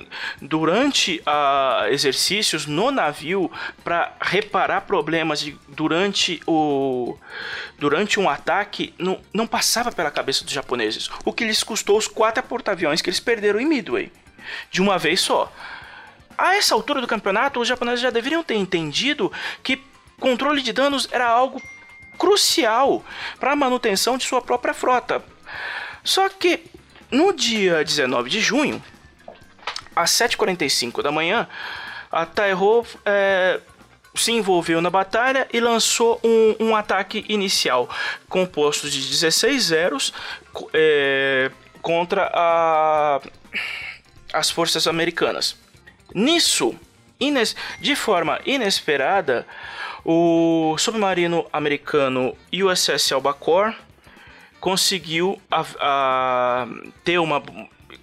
durante 0.42 1.22
a 1.24 1.86
exercícios 1.88 2.66
no 2.66 2.90
navio 2.90 3.50
para 3.82 4.14
reparar 4.20 4.82
problemas 4.82 5.40
de, 5.40 5.56
durante 5.68 6.40
o 6.46 7.16
durante 7.78 8.20
um 8.20 8.28
ataque 8.28 8.92
não, 8.98 9.20
não 9.32 9.46
passava 9.46 9.90
pela 9.90 10.10
cabeça 10.10 10.44
dos 10.44 10.52
japoneses, 10.52 11.08
o 11.24 11.32
que 11.32 11.44
lhes 11.44 11.62
custou 11.62 11.96
os 11.96 12.06
quatro 12.06 12.42
porta-aviões 12.42 13.00
que 13.00 13.08
eles 13.08 13.20
perderam 13.20 13.58
em 13.58 13.66
Midway 13.66 14.12
de 14.70 14.82
uma 14.82 14.98
vez 14.98 15.20
só. 15.20 15.50
A 16.36 16.54
essa 16.54 16.74
altura 16.74 17.00
do 17.00 17.06
campeonato, 17.06 17.58
os 17.58 17.66
japoneses 17.66 18.00
já 18.00 18.10
deveriam 18.10 18.44
ter 18.44 18.54
entendido 18.54 19.32
que 19.62 19.82
controle 20.20 20.60
de 20.60 20.72
danos 20.72 21.08
era 21.10 21.26
algo 21.26 21.60
crucial 22.18 23.04
para 23.40 23.52
a 23.52 23.56
manutenção 23.56 24.18
de 24.18 24.24
sua 24.24 24.42
própria 24.42 24.74
frota. 24.74 25.24
Só 26.04 26.28
que 26.28 26.64
no 27.10 27.32
dia 27.32 27.82
19 27.82 28.28
de 28.28 28.40
junho, 28.40 28.82
às 29.98 30.10
7h45 30.12 31.02
da 31.02 31.10
manhã, 31.10 31.48
a 32.10 32.24
Taiho 32.24 32.86
é, 33.04 33.60
se 34.14 34.32
envolveu 34.32 34.80
na 34.80 34.90
batalha 34.90 35.46
e 35.52 35.60
lançou 35.60 36.20
um, 36.22 36.56
um 36.60 36.76
ataque 36.76 37.24
inicial 37.28 37.88
composto 38.28 38.88
de 38.88 39.00
16 39.00 39.62
zeros 39.62 40.12
é, 40.72 41.50
contra 41.82 42.30
a, 42.32 43.20
as 44.32 44.50
forças 44.50 44.86
americanas. 44.86 45.56
Nisso, 46.14 46.74
de 47.80 47.96
forma 47.96 48.40
inesperada, 48.46 49.46
o 50.04 50.76
submarino 50.78 51.44
americano 51.52 52.36
USS 52.52 53.12
Albacore 53.12 53.74
conseguiu 54.60 55.40
a, 55.50 55.64
a, 55.80 56.66
ter 57.04 57.18
uma 57.18 57.42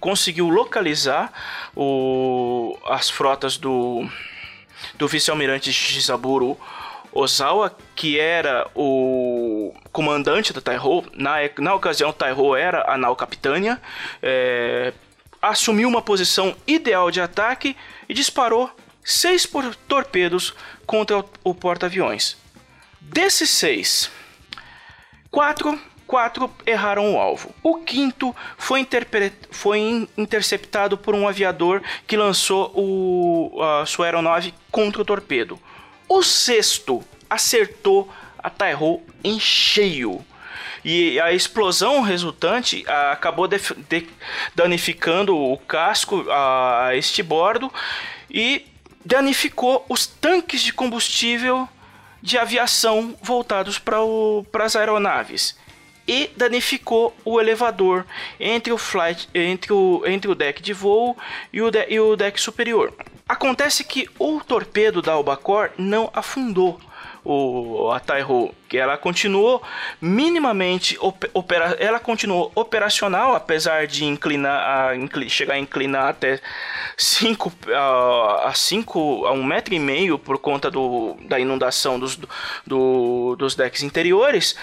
conseguiu 0.00 0.48
localizar 0.48 1.32
o, 1.74 2.78
as 2.86 3.10
frotas 3.10 3.56
do, 3.56 4.08
do 4.94 5.08
vice-almirante 5.08 5.72
Shizaburo 5.72 6.58
Ozawa, 7.12 7.76
que 7.94 8.18
era 8.18 8.68
o 8.74 9.74
comandante 9.90 10.52
da 10.52 10.60
Taiho. 10.60 11.04
Na, 11.14 11.36
na 11.58 11.74
ocasião, 11.74 12.12
Taiho 12.12 12.54
era 12.54 12.90
a 12.90 12.98
nau 12.98 13.16
capitânia. 13.16 13.80
É, 14.22 14.92
assumiu 15.40 15.88
uma 15.88 16.02
posição 16.02 16.54
ideal 16.66 17.10
de 17.10 17.20
ataque 17.20 17.76
e 18.08 18.14
disparou 18.14 18.70
seis 19.02 19.48
torpedos 19.88 20.54
contra 20.86 21.18
o, 21.18 21.24
o 21.44 21.54
porta-aviões. 21.54 22.36
Desses 23.00 23.50
seis, 23.50 24.10
quatro 25.30 25.78
quatro 26.06 26.50
erraram 26.64 27.14
o 27.14 27.18
alvo. 27.18 27.54
O 27.62 27.76
quinto 27.76 28.34
foi, 28.56 28.86
foi 29.50 30.08
interceptado 30.16 30.96
por 30.96 31.14
um 31.14 31.26
aviador 31.26 31.82
que 32.06 32.16
lançou 32.16 32.72
o, 32.74 33.62
a 33.62 33.86
sua 33.86 34.06
aeronave 34.06 34.54
contra 34.70 35.02
o 35.02 35.04
torpedo. 35.04 35.58
O 36.08 36.22
sexto 36.22 37.02
acertou 37.28 38.10
a 38.38 38.48
Taiho 38.48 39.02
em 39.24 39.40
cheio. 39.40 40.24
E 40.84 41.18
a 41.18 41.32
explosão 41.32 42.00
resultante 42.00 42.84
acabou 43.10 43.48
de, 43.48 43.58
de, 43.88 44.08
danificando 44.54 45.36
o 45.36 45.58
casco 45.58 46.24
a 46.30 46.90
este 46.94 47.24
bordo 47.24 47.72
e 48.30 48.64
danificou 49.04 49.84
os 49.88 50.06
tanques 50.06 50.62
de 50.62 50.72
combustível 50.72 51.68
de 52.22 52.38
aviação 52.38 53.16
voltados 53.20 53.80
para 53.80 54.64
as 54.64 54.76
aeronaves 54.76 55.56
e 56.06 56.30
danificou 56.36 57.16
o 57.24 57.40
elevador 57.40 58.04
entre 58.38 58.72
o, 58.72 58.78
flight, 58.78 59.28
entre 59.34 59.72
o, 59.72 60.02
entre 60.06 60.30
o 60.30 60.34
deck 60.34 60.62
de 60.62 60.72
voo 60.72 61.16
e 61.52 61.60
o, 61.60 61.70
de, 61.70 61.86
e 61.88 61.98
o 61.98 62.16
deck 62.16 62.40
superior. 62.40 62.92
Acontece 63.28 63.82
que 63.82 64.08
o 64.18 64.40
torpedo 64.40 65.02
da 65.02 65.12
Albacore 65.12 65.72
não 65.76 66.10
afundou. 66.14 66.80
o, 67.24 67.90
a 67.90 67.98
Taiho, 67.98 68.54
que 68.68 68.78
ela 68.78 68.96
continuou 68.96 69.60
minimamente 70.00 70.96
opera, 71.00 71.76
ela 71.80 71.98
continuou 71.98 72.52
operacional, 72.54 73.34
apesar 73.34 73.88
de 73.88 74.04
inclinar, 74.04 74.92
a, 74.92 75.28
chegar 75.28 75.54
a 75.54 75.58
inclinar 75.58 76.08
até 76.10 76.40
5 76.96 77.52
a 78.44 78.52
5 78.54 79.26
a 79.26 79.32
um 79.32 79.42
metro 79.42 79.74
e 79.74 79.78
meio 79.80 80.20
por 80.20 80.38
conta 80.38 80.70
do, 80.70 81.16
da 81.22 81.40
inundação 81.40 81.98
dos, 81.98 82.16
do, 82.64 83.34
dos 83.36 83.56
decks 83.56 83.82
interiores, 83.82 84.54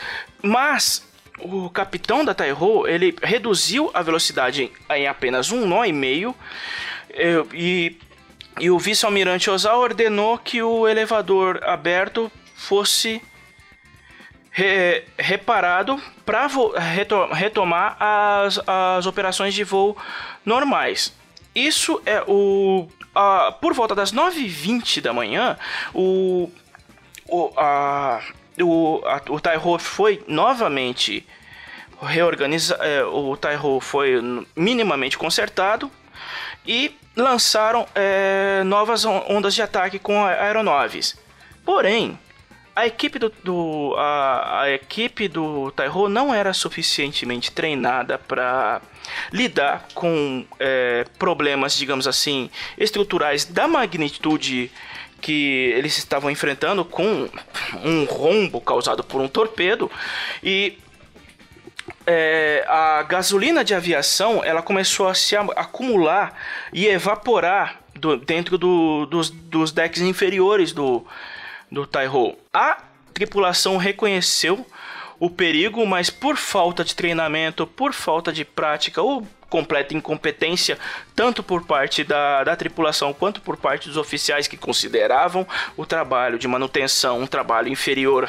mas 0.42 1.04
o 1.40 1.70
capitão 1.70 2.24
da 2.24 2.34
Taiho 2.34 2.88
ele 2.88 3.16
reduziu 3.22 3.90
a 3.94 4.02
velocidade 4.02 4.72
em 4.92 5.08
apenas 5.08 5.52
um 5.52 5.66
nó 5.66 5.84
e 5.84 5.92
meio 5.92 6.36
e, 7.54 7.98
e 8.60 8.70
o 8.70 8.80
vice-almirante 8.80 9.50
Ozawa 9.50 9.80
ordenou 9.80 10.38
que 10.38 10.62
o 10.62 10.88
elevador 10.88 11.60
aberto 11.64 12.32
fosse 12.56 13.22
re, 14.52 15.04
reparado 15.18 16.02
para 16.26 16.48
retomar 17.32 17.98
as, 18.00 18.60
as 18.66 19.06
operações 19.06 19.54
de 19.54 19.64
voo 19.64 19.98
normais. 20.46 21.14
Isso 21.54 22.02
é 22.06 22.24
o. 22.28 22.88
A, 23.14 23.52
por 23.52 23.74
volta 23.74 23.94
das 23.94 24.12
9h20 24.12 25.02
da 25.02 25.14
manhã, 25.14 25.58
o, 25.94 26.50
o, 27.28 27.52
a, 27.56 28.22
o, 28.62 29.02
a, 29.06 29.22
o 29.30 29.40
Taiho 29.40 29.78
foi 29.78 30.24
novamente 30.28 31.26
reorganizado. 32.02 32.84
É, 32.84 33.04
o 33.04 33.36
Taiho 33.38 33.80
foi 33.80 34.20
minimamente 34.56 35.18
consertado 35.18 35.92
e 36.66 36.96
lançaram 37.16 37.88
é, 37.94 38.64
novas 38.66 39.06
ondas 39.06 39.54
de 39.54 39.62
ataque 39.62 40.00
com 40.00 40.24
aeronaves. 40.24 41.18
Porém, 41.66 42.18
a 42.76 42.88
equipe 42.88 43.20
do, 43.20 43.32
do 43.44 43.94
a, 43.98 44.62
a, 44.62 44.72
equipe 44.72 45.28
do 45.28 45.72
Taiho 45.72 46.10
não 46.10 46.34
era 46.34 46.54
suficientemente 46.54 47.52
treinada 47.52 48.18
para 48.18 48.82
lidar 49.32 49.88
com 49.94 50.46
é, 50.60 51.06
problemas, 51.20 51.78
digamos 51.78 52.08
assim, 52.08 52.50
estruturais 52.78 53.46
da 53.46 53.68
magnitude 53.68 54.72
que 55.24 55.72
eles 55.74 55.98
estavam 55.98 56.30
enfrentando 56.30 56.84
com 56.84 57.30
um 57.82 58.04
rombo 58.04 58.60
causado 58.60 59.06
por 59.06 59.22
um 59.22 59.28
torpedo 59.28 59.90
e 60.44 60.78
é, 62.06 62.66
a 62.68 63.04
gasolina 63.04 63.64
de 63.64 63.74
aviação 63.74 64.44
ela 64.44 64.62
começou 64.62 65.08
a 65.08 65.14
se 65.14 65.36
acumular 65.36 66.38
e 66.74 66.88
evaporar 66.88 67.80
do, 67.96 68.18
dentro 68.18 68.58
do, 68.58 69.06
dos, 69.06 69.30
dos 69.30 69.72
decks 69.72 70.02
inferiores 70.02 70.74
do, 70.74 71.06
do 71.72 71.88
Taiho. 71.88 72.36
A 72.54 72.84
tripulação 73.14 73.78
reconheceu 73.78 74.66
o 75.20 75.30
perigo, 75.30 75.86
mas 75.86 76.10
por 76.10 76.36
falta 76.36 76.84
de 76.84 76.94
treinamento, 76.94 77.66
por 77.66 77.94
falta 77.94 78.34
de 78.34 78.44
prática 78.44 79.02
ou 79.02 79.26
completa 79.54 79.94
incompetência, 79.94 80.80
tanto 81.16 81.44
por 81.44 81.64
parte 81.64 82.04
da, 82.04 82.44
da 82.44 82.56
tripulação 82.56 83.14
quanto 83.14 83.40
por 83.40 83.56
parte 83.56 83.88
dos 83.88 83.98
oficiais 83.98 84.48
que 84.48 84.58
consideravam 84.58 85.48
o 85.78 85.86
trabalho 85.86 86.40
de 86.40 86.48
manutenção 86.48 87.22
um 87.22 87.28
trabalho 87.28 87.68
inferior 87.68 88.28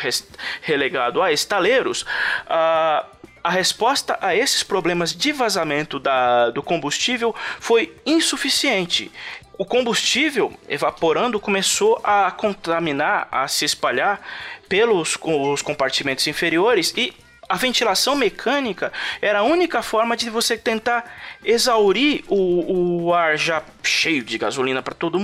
relegado 0.60 1.22
a 1.22 1.32
estaleiros, 1.32 2.04
a, 2.46 3.06
a 3.42 3.48
resposta 3.48 4.18
a 4.20 4.36
esses 4.36 4.62
problemas 4.62 5.16
de 5.16 5.32
vazamento 5.32 5.98
da, 5.98 6.50
do 6.50 6.62
combustível 6.62 7.34
foi 7.58 7.96
insuficiente. 8.04 9.10
O 9.56 9.64
combustível 9.64 10.52
evaporando 10.68 11.40
começou 11.40 11.98
a 12.04 12.30
contaminar, 12.32 13.28
a 13.32 13.48
se 13.48 13.64
espalhar 13.64 14.20
pelos 14.68 15.16
os 15.22 15.62
compartimentos 15.62 16.26
inferiores 16.26 16.92
e 16.94 17.14
a 17.48 17.56
ventilação 17.56 18.14
mecânica 18.14 18.92
era 19.20 19.40
a 19.40 19.42
única 19.42 19.82
forma 19.82 20.16
de 20.16 20.30
você 20.30 20.56
tentar 20.56 21.04
exaurir 21.44 22.24
o, 22.28 23.04
o 23.04 23.14
ar 23.14 23.36
já 23.36 23.62
cheio 23.82 24.24
de 24.24 24.38
gasolina 24.38 24.82
para 24.82 24.94
todo, 24.94 25.18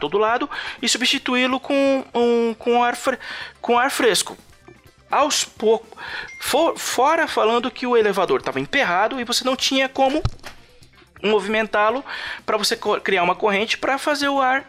todo 0.00 0.18
lado 0.18 0.48
e 0.80 0.88
substituí-lo 0.88 1.58
com, 1.58 2.04
um, 2.14 2.54
com, 2.54 2.82
ar, 2.82 2.96
com 3.60 3.78
ar 3.78 3.90
fresco. 3.90 4.36
Aos 5.10 5.44
poucos, 5.44 5.88
for, 6.40 6.76
fora 6.78 7.28
falando 7.28 7.70
que 7.70 7.86
o 7.86 7.96
elevador 7.96 8.40
estava 8.40 8.58
emperrado 8.58 9.20
e 9.20 9.24
você 9.24 9.44
não 9.44 9.54
tinha 9.54 9.88
como 9.88 10.22
movimentá-lo 11.22 12.04
para 12.44 12.56
você 12.56 12.76
criar 13.02 13.22
uma 13.22 13.34
corrente 13.34 13.78
para 13.78 13.98
fazer 13.98 14.28
o 14.28 14.40
ar 14.40 14.64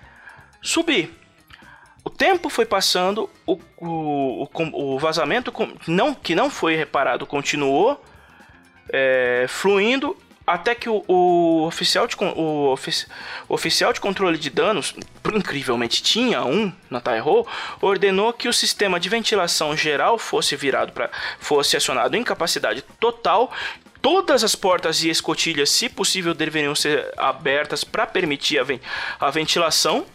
subir. 0.62 1.25
O 2.06 2.10
tempo 2.10 2.50
foi 2.50 2.66
passando, 2.66 3.28
o, 3.48 3.60
o, 3.78 4.48
o, 4.72 5.00
vazamento 5.00 5.52
não, 5.88 6.14
que 6.14 6.36
não 6.36 6.52
foi 6.52 6.76
reparado 6.76 7.26
continuou 7.26 8.00
é, 8.94 9.48
fluindo 9.50 10.16
até 10.46 10.76
que 10.76 10.88
o, 10.88 11.04
o 11.08 11.66
oficial 11.66 12.06
de, 12.06 12.16
o, 12.16 12.76
o, 12.76 13.54
oficial 13.54 13.92
de 13.92 14.00
controle 14.00 14.38
de 14.38 14.52
danos, 14.52 14.94
incrivelmente 15.34 16.04
tinha 16.04 16.46
um 16.46 16.72
na 16.92 17.02
Taiho, 17.02 17.44
ordenou 17.82 18.32
que 18.32 18.48
o 18.48 18.54
sistema 18.54 19.00
de 19.00 19.10
ventilação 19.10 19.76
geral 19.76 20.20
fosse 20.20 20.56
virado 20.56 20.92
para 20.92 21.10
fosse 21.40 21.76
acionado 21.76 22.16
em 22.16 22.24
capacidade 22.24 22.84
total 23.00 23.52
Todas 24.06 24.44
as 24.44 24.54
portas 24.54 25.04
e 25.04 25.10
escotilhas, 25.10 25.72
se 25.72 25.90
possível, 25.90 26.36
deveriam 26.36 26.76
ser 26.76 27.12
abertas 27.18 27.84
para 27.84 28.06
permitir 28.06 28.60
a, 28.60 28.64
ven 28.64 28.80
a 29.20 29.32
ventilação. 29.32 30.06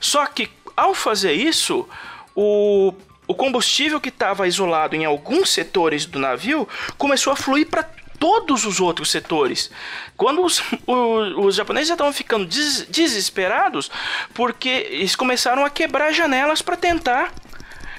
Só 0.00 0.24
que 0.24 0.48
ao 0.76 0.94
fazer 0.94 1.32
isso, 1.32 1.88
o, 2.34 2.92
o 3.26 3.34
combustível 3.34 4.00
que 4.00 4.08
estava 4.08 4.46
isolado 4.46 4.96
em 4.96 5.04
alguns 5.04 5.50
setores 5.50 6.06
do 6.06 6.18
navio 6.18 6.68
começou 6.98 7.32
a 7.32 7.36
fluir 7.36 7.68
para 7.68 7.84
todos 8.18 8.64
os 8.64 8.80
outros 8.80 9.10
setores. 9.10 9.70
Quando 10.16 10.42
os, 10.44 10.62
os, 10.86 11.44
os 11.44 11.54
japoneses 11.54 11.88
já 11.88 11.94
estavam 11.94 12.12
ficando 12.12 12.46
des, 12.46 12.86
desesperados, 12.86 13.90
porque 14.32 14.88
eles 14.90 15.16
começaram 15.16 15.64
a 15.64 15.70
quebrar 15.70 16.12
janelas 16.12 16.62
para 16.62 16.76
tentar 16.76 17.32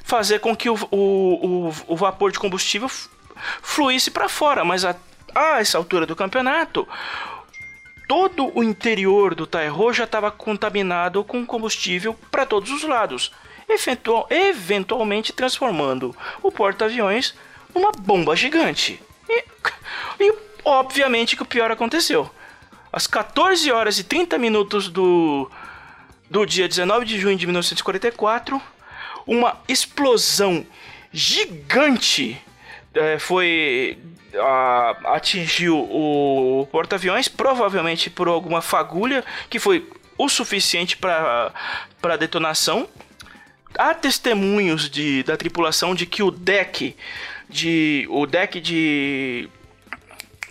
fazer 0.04 0.40
com 0.40 0.56
que 0.56 0.70
o, 0.70 0.76
o, 0.92 1.68
o, 1.68 1.74
o 1.88 1.96
vapor 1.96 2.32
de 2.32 2.40
combustível 2.40 2.90
fluísse 3.62 4.12
para 4.12 4.30
fora, 4.30 4.64
mas 4.64 4.86
a, 4.86 4.96
a 5.34 5.60
essa 5.60 5.78
altura 5.78 6.06
do 6.06 6.16
campeonato, 6.16 6.88
todo 8.08 8.52
o 8.58 8.64
interior 8.64 9.36
do 9.36 9.48
Taiho 9.48 9.94
já 9.94 10.04
estava 10.04 10.32
contaminado 10.32 11.24
com 11.24 11.46
combustível 11.46 12.14
para 12.32 12.46
todos 12.46 12.72
os 12.72 12.84
lados, 12.84 13.32
eventual, 13.68 14.28
eventualmente 14.30 15.34
transformando 15.34 16.16
o 16.42 16.52
porta-aviões 16.52 17.34
numa 17.74 17.92
bomba 17.92 18.36
gigante. 18.36 19.02
E, 19.28 19.44
e 20.20 20.34
obviamente 20.64 21.36
que 21.36 21.44
o 21.44 21.48
pior 21.48 21.72
aconteceu. 21.72 22.30
Às 22.92 23.08
14 23.08 23.72
horas 23.72 24.00
e 24.00 24.04
30 24.04 24.38
minutos 24.38 24.88
do, 24.88 25.50
do 26.30 26.46
dia 26.46 26.68
19 26.68 27.06
de 27.06 27.20
junho 27.20 27.38
de 27.38 27.46
1944, 27.46 28.62
uma 29.28 29.58
explosão 29.68 30.66
gigante 31.12 32.42
é, 32.96 33.20
foi 33.20 33.98
a, 34.40 35.16
atingiu 35.16 35.78
o 35.78 36.68
porta-aviões, 36.72 37.28
provavelmente 37.28 38.10
por 38.10 38.28
alguma 38.28 38.62
fagulha 38.62 39.24
que 39.50 39.60
foi 39.60 39.88
o 40.18 40.30
suficiente 40.30 40.98
para 40.98 41.52
a 42.02 42.16
detonação. 42.18 42.88
Há 43.78 43.94
testemunhos 43.94 44.90
de, 44.90 45.24
da 45.24 45.36
tripulação 45.36 45.94
de 45.94 46.06
que 46.06 46.24
o 46.24 46.32
deck 46.32 46.96
de 47.50 48.08
o 48.10 48.26
deck 48.26 48.62
de 48.62 49.50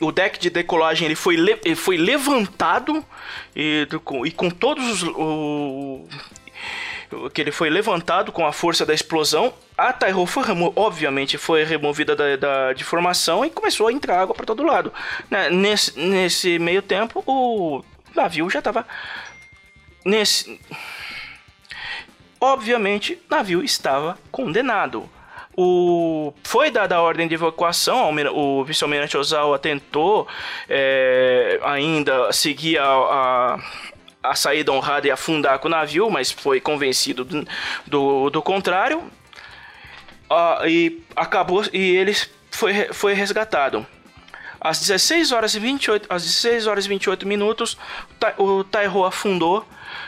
o 0.00 0.12
deck 0.12 0.38
de 0.38 0.50
decolagem 0.50 1.06
ele 1.06 1.14
foi, 1.14 1.36
le, 1.36 1.74
foi 1.74 1.96
levantado 1.96 3.04
e, 3.56 3.88
e 4.26 4.30
com 4.30 4.50
todos 4.50 5.02
os 5.02 5.02
o, 5.02 6.06
que 7.32 7.40
ele 7.40 7.50
foi 7.50 7.70
levantado 7.70 8.32
com 8.32 8.46
a 8.46 8.52
força 8.52 8.84
da 8.84 8.94
explosão. 8.94 9.52
A 9.76 9.92
Taiho 9.92 10.24
foi 10.26 10.44
obviamente 10.76 11.38
foi 11.38 11.64
removida 11.64 12.14
da, 12.14 12.36
da, 12.36 12.72
de 12.72 12.84
formação 12.84 13.44
e 13.44 13.50
começou 13.50 13.88
a 13.88 13.92
entrar 13.92 14.20
água 14.20 14.34
para 14.34 14.46
todo 14.46 14.62
lado. 14.62 14.92
Né, 15.30 15.50
nesse, 15.50 15.98
nesse 15.98 16.58
meio 16.58 16.82
tempo, 16.82 17.22
o 17.26 17.82
navio 18.14 18.48
já 18.48 18.60
estava 18.60 18.86
nesse 20.04 20.60
obviamente 22.40 23.14
o 23.14 23.34
navio 23.34 23.62
estava 23.62 24.18
condenado. 24.30 25.08
O, 25.56 26.34
foi 26.42 26.68
dada 26.68 26.96
a 26.96 27.00
ordem 27.00 27.28
de 27.28 27.34
evacuação, 27.34 28.12
o 28.34 28.64
vice-almirante 28.64 29.16
Ozawa 29.16 29.56
tentou 29.56 30.26
é, 30.68 31.60
ainda 31.62 32.32
seguir 32.32 32.76
a, 32.78 32.84
a, 32.84 33.58
a 34.24 34.34
saída 34.34 34.72
honrada 34.72 35.06
e 35.06 35.10
afundar 35.10 35.58
com 35.58 35.68
o 35.68 35.70
navio, 35.70 36.10
mas 36.10 36.32
foi 36.32 36.60
convencido 36.60 37.24
do, 37.24 37.46
do, 37.86 38.30
do 38.30 38.42
contrário. 38.42 38.98
Uh, 40.30 40.66
e 40.66 41.02
acabou 41.14 41.62
e 41.72 41.96
ele 41.96 42.14
foi, 42.50 42.88
foi 42.92 43.12
resgatado. 43.12 43.86
Às 44.60 44.80
16 44.80 45.30
horas 45.30 45.54
e 45.54 45.58
28, 45.58 46.06
às 46.08 46.22
16 46.22 46.66
horas 46.66 46.86
e 46.86 46.88
28 46.88 47.28
minutos, 47.28 47.76
o 48.38 48.64
Taiho 48.64 49.04
afundou, 49.04 49.62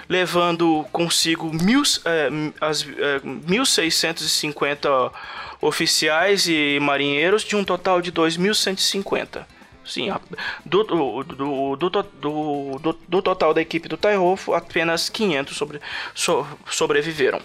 levando 0.09 0.87
consigo 0.91 1.53
mil, 1.53 1.83
é, 2.07 2.31
as, 2.59 2.81
é, 2.83 3.21
1.650 3.21 5.13
oficiais 5.61 6.49
e 6.49 6.79
marinheiros, 6.81 7.45
de 7.45 7.55
um 7.55 7.63
total 7.63 8.01
de 8.01 8.11
2.150. 8.11 9.45
Sim, 9.87 10.12
do, 10.64 10.83
do, 10.83 11.22
do, 11.22 12.92
do, 13.09 13.22
total 13.22 13.55
da 13.55 13.61
equipe 13.61 13.88
do 13.88 13.96
Taiho, 13.96 14.37
apenas 14.55 15.09
500 15.09 15.57
sobre, 15.57 15.81
so, 16.14 16.46
sobreviveram. 16.68 17.40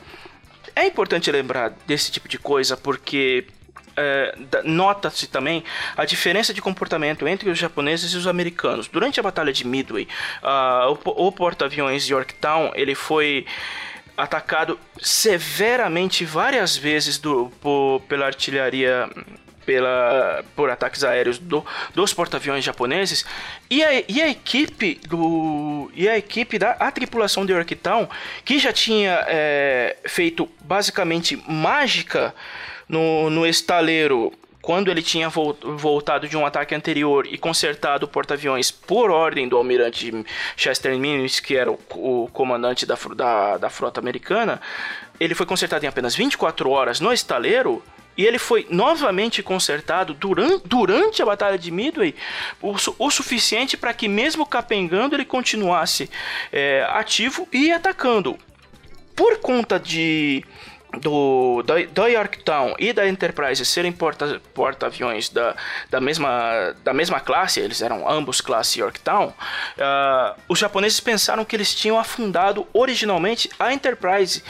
É 0.75 0.85
importante 0.85 1.31
lembrar 1.31 1.69
desse 1.85 2.11
tipo 2.11 2.27
de 2.27 2.39
coisa 2.39 2.75
porque 2.75 3.45
é, 3.95 4.35
nota-se 4.63 5.27
também 5.27 5.63
a 5.95 6.05
diferença 6.05 6.53
de 6.53 6.61
comportamento 6.61 7.27
entre 7.27 7.49
os 7.49 7.57
japoneses 7.57 8.13
e 8.13 8.17
os 8.17 8.25
americanos. 8.25 8.87
Durante 8.87 9.19
a 9.19 9.23
Batalha 9.23 9.51
de 9.51 9.65
Midway, 9.67 10.07
uh, 10.41 10.97
o, 11.05 11.27
o 11.27 11.31
porta-aviões 11.31 12.07
Yorktown 12.07 12.71
ele 12.73 12.95
foi 12.95 13.45
atacado 14.17 14.79
severamente 15.01 16.25
várias 16.25 16.77
vezes 16.77 17.17
do, 17.17 17.51
por, 17.61 18.01
pela 18.07 18.25
artilharia 18.25 19.09
pela, 19.65 20.43
por 20.55 20.69
ataques 20.69 21.03
aéreos 21.03 21.37
do, 21.37 21.65
dos 21.93 22.13
porta-aviões 22.13 22.63
japoneses 22.63 23.25
e 23.69 23.83
a, 23.83 24.03
e 24.07 24.21
a 24.21 24.29
equipe 24.29 24.99
do 25.07 25.91
e 25.93 26.07
a 26.07 26.17
equipe 26.17 26.57
da 26.57 26.71
a 26.71 26.91
tripulação 26.91 27.45
de 27.45 27.53
Yorktown 27.53 28.07
que 28.43 28.59
já 28.59 28.73
tinha 28.73 29.25
é, 29.27 29.97
feito 30.05 30.49
basicamente 30.61 31.41
mágica 31.47 32.33
no, 32.87 33.29
no 33.29 33.45
estaleiro 33.45 34.33
quando 34.61 34.91
ele 34.91 35.01
tinha 35.01 35.27
voltado 35.29 36.27
de 36.27 36.37
um 36.37 36.45
ataque 36.45 36.75
anterior 36.75 37.25
e 37.25 37.37
consertado 37.37 38.07
porta-aviões 38.07 38.69
por 38.69 39.09
ordem 39.09 39.49
do 39.49 39.57
almirante 39.57 40.13
Chester 40.55 40.91
Nimitz, 40.97 41.39
que 41.39 41.57
era 41.57 41.71
o, 41.71 41.79
o 41.95 42.29
comandante 42.31 42.85
da, 42.85 42.95
da, 43.15 43.57
da, 43.57 43.69
frota 43.69 43.99
americana, 43.99 44.61
ele 45.19 45.33
foi 45.33 45.45
consertado 45.45 45.83
em 45.83 45.87
apenas 45.87 46.15
24 46.15 46.69
horas 46.69 46.99
no 46.99 47.11
estaleiro. 47.11 47.83
E 48.17 48.25
ele 48.25 48.37
foi 48.37 48.67
novamente 48.69 49.41
consertado 49.41 50.13
durante, 50.13 50.67
durante 50.67 51.21
a 51.21 51.25
Batalha 51.25 51.57
de 51.57 51.71
Midway 51.71 52.13
o, 52.61 52.75
o 52.99 53.09
suficiente 53.09 53.77
para 53.77 53.93
que, 53.93 54.07
mesmo 54.07 54.45
capengando, 54.45 55.15
ele 55.15 55.25
continuasse 55.25 56.09
é, 56.51 56.85
ativo 56.89 57.47
e 57.51 57.71
atacando. 57.71 58.37
Por 59.15 59.39
conta 59.39 59.79
de 59.79 60.43
do, 60.99 61.63
da, 61.63 61.75
da 61.93 62.07
Yorktown 62.07 62.75
e 62.77 62.91
da 62.91 63.07
Enterprise 63.07 63.63
serem 63.65 63.91
porta-aviões 63.91 65.29
porta 65.29 65.53
da, 65.53 65.55
da, 65.89 66.01
mesma, 66.01 66.75
da 66.83 66.93
mesma 66.93 67.19
classe, 67.19 67.59
eles 67.59 67.81
eram 67.81 68.09
ambos 68.09 68.41
classe 68.41 68.79
Yorktown, 68.79 69.27
uh, 69.27 70.41
os 70.47 70.59
japoneses 70.59 70.99
pensaram 70.99 71.45
que 71.45 71.55
eles 71.55 71.73
tinham 71.73 71.97
afundado 71.97 72.67
originalmente 72.73 73.49
a 73.57 73.73
Enterprise 73.73 74.43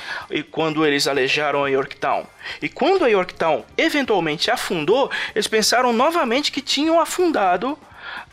quando 0.49 0.85
eles 0.85 1.07
alejaram 1.07 1.63
a 1.63 1.69
Yorktown. 1.69 2.25
E 2.61 2.67
quando 2.67 3.05
a 3.05 3.07
Yorktown 3.07 3.63
eventualmente 3.77 4.49
afundou, 4.49 5.11
eles 5.35 5.47
pensaram 5.47 5.93
novamente 5.93 6.51
que 6.51 6.61
tinham 6.61 6.99
afundado 6.99 7.77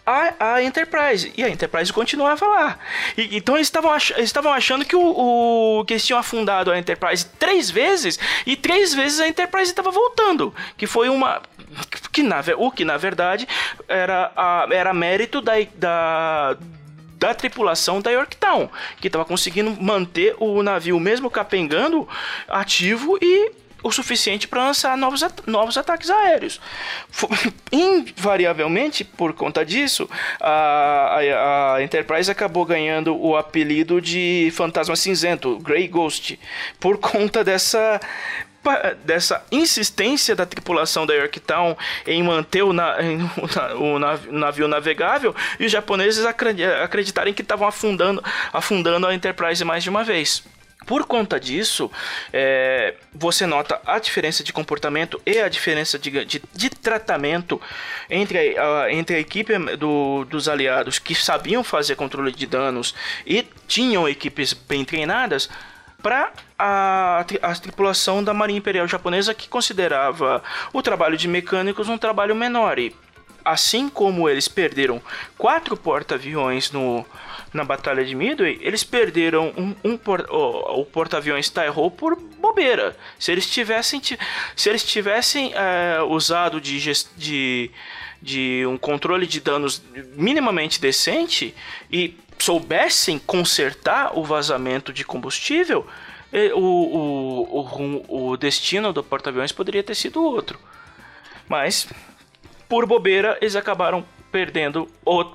a, 0.09 0.55
a 0.55 0.63
Enterprise. 0.63 1.31
E 1.37 1.45
a 1.45 1.51
Enterprise 1.51 1.93
continuava 1.93 2.47
lá. 2.47 2.79
E, 3.17 3.37
então 3.37 3.57
eles 3.57 3.67
estavam 3.67 3.93
ach, 3.93 4.13
achando 4.55 4.85
que, 4.85 4.97
o, 4.97 5.81
o, 5.81 5.85
que 5.85 5.93
eles 5.93 6.07
tinham 6.07 6.19
afundado 6.19 6.73
a 6.73 6.79
Enterprise 6.79 7.27
três 7.39 7.71
vezes 7.71 8.19
e 8.47 8.57
três 8.57 8.95
vezes 8.95 9.21
a 9.21 9.29
Enterprise 9.29 9.71
estava 9.71 9.91
voltando. 9.91 10.55
Que 10.77 10.87
foi 10.87 11.11
uma. 11.11 11.43
Que 12.11 12.23
na, 12.23 12.43
o 12.57 12.71
que 12.71 12.85
na 12.85 12.97
verdade 12.97 13.47
era, 13.87 14.33
a, 14.35 14.67
era 14.71 14.95
mérito 14.95 15.43
da, 15.43 15.53
da 15.75 16.57
da 17.19 17.35
tripulação 17.35 18.01
da 18.01 18.13
Yorktown, 18.13 18.71
que 19.01 19.09
estava 19.09 19.25
conseguindo 19.25 19.77
manter 19.83 20.37
o 20.39 20.63
navio 20.63 21.01
mesmo 21.01 21.29
capengando 21.29 22.09
ativo 22.49 23.19
e 23.21 23.51
o 23.83 23.93
suficiente 23.93 24.49
para 24.49 24.65
lançar 24.65 24.97
novos, 24.97 25.23
at 25.23 25.35
novos 25.47 25.77
ataques 25.77 26.11
aéreos. 26.11 26.61
Invariavelmente, 27.71 29.05
por 29.05 29.33
conta 29.33 29.65
disso, 29.65 30.09
a, 30.41 31.19
a, 31.21 31.75
a, 31.75 31.83
Enterprise 31.83 32.31
acabou 32.31 32.65
ganhando 32.65 33.17
o 33.17 33.37
apelido 33.37 34.01
de 34.01 34.51
Fantasma 34.55 34.97
Cinzento, 34.97 35.59
Grey 35.59 35.87
Ghost, 35.87 36.39
por 36.81 36.99
conta 36.99 37.45
dessa 37.45 38.01
dessa 39.05 39.43
insistência 39.51 40.35
da 40.35 40.45
tripulação 40.45 41.07
da 41.07 41.15
Yorktown 41.15 41.75
em 42.07 42.23
manter 42.23 42.63
o, 42.63 42.73
na, 42.73 42.97
o, 43.79 43.99
navio 44.31 44.69
navegável 44.69 45.35
e 45.59 45.65
os 45.65 45.73
japoneses 45.73 46.27
acreditarem 46.27 47.33
que 47.33 47.41
estavam 47.41 47.67
afundando, 47.67 48.23
afundando 48.53 49.07
a 49.07 49.15
Enterprise 49.15 49.65
mais 49.65 49.83
de 49.83 49.89
uma 49.89 50.05
vez. 50.05 50.43
Por 50.87 51.05
conta 51.05 51.39
disso, 51.39 51.91
é, 52.33 52.95
você 53.13 53.47
nota 53.47 53.81
a 53.85 53.99
diferença 53.99 54.43
de 54.43 54.53
comportamento 54.53 55.21
e 55.27 55.39
a 55.39 55.49
diferença 55.49 55.99
de, 55.99 56.25
de, 56.25 56.43
de 56.55 56.71
tratamento 56.71 57.61
entre 58.09 58.57
a, 58.57 58.93
entre 58.93 59.17
a 59.17 59.19
equipe 59.19 59.59
do, 59.77 60.25
dos 60.25 60.49
aliados 60.49 60.99
que 60.99 61.15
sabiam 61.15 61.63
fazer 61.63 61.97
controle 61.97 62.33
de 62.33 62.47
danos 62.47 62.95
e 63.27 63.47
tinham 63.67 64.09
equipes 64.09 64.53
bem 64.53 64.85
treinadas 64.85 65.51
para 66.03 66.33
a, 66.59 67.25
a 67.43 67.55
tripulação 67.55 68.23
da 68.23 68.33
Marinha 68.33 68.59
Imperial 68.59 68.87
Japonesa 68.87 69.35
que 69.35 69.49
considerava 69.49 70.43
o 70.73 70.81
trabalho 70.81 71.17
de 71.17 71.27
mecânicos 71.27 71.89
um 71.89 71.99
trabalho 71.99 72.35
menor 72.35 72.79
e 72.79 72.95
assim 73.53 73.89
como 73.89 74.29
eles 74.29 74.49
perderam 74.49 75.01
quatro 75.37 75.77
porta-aviões 75.77 76.71
no 76.71 77.05
na 77.53 77.65
Batalha 77.65 78.05
de 78.05 78.15
Midway, 78.15 78.59
eles 78.61 78.85
perderam 78.85 79.53
um, 79.57 79.75
um 79.83 79.97
por, 79.97 80.21
o, 80.31 80.81
o 80.81 80.85
porta-aviões 80.85 81.49
Taiho 81.49 81.91
por 81.91 82.15
bobeira. 82.17 82.97
Se 83.19 83.33
eles 83.33 83.49
tivessem, 83.49 84.03
se 84.55 84.69
eles 84.69 84.85
tivessem 84.85 85.53
é, 85.55 86.03
usado 86.03 86.61
de, 86.61 86.79
de, 87.17 87.71
de 88.21 88.67
um 88.67 88.77
controle 88.77 89.27
de 89.27 89.41
danos 89.41 89.83
minimamente 90.15 90.79
decente 90.79 91.55
e 91.91 92.15
soubessem 92.39 93.19
consertar 93.19 94.17
o 94.17 94.23
vazamento 94.23 94.93
de 94.93 95.05
combustível, 95.05 95.87
o, 96.55 96.61
o, 96.61 98.05
o, 98.09 98.33
o 98.33 98.37
destino 98.37 98.93
do 98.93 99.03
porta-aviões 99.03 99.53
poderia 99.53 99.83
ter 99.83 99.95
sido 99.95 100.23
outro. 100.23 100.59
Mas, 101.49 101.89
por 102.69 102.87
bobeira, 102.87 103.39
eles 103.41 103.57
acabaram 103.57 104.05
perdendo 104.31 104.89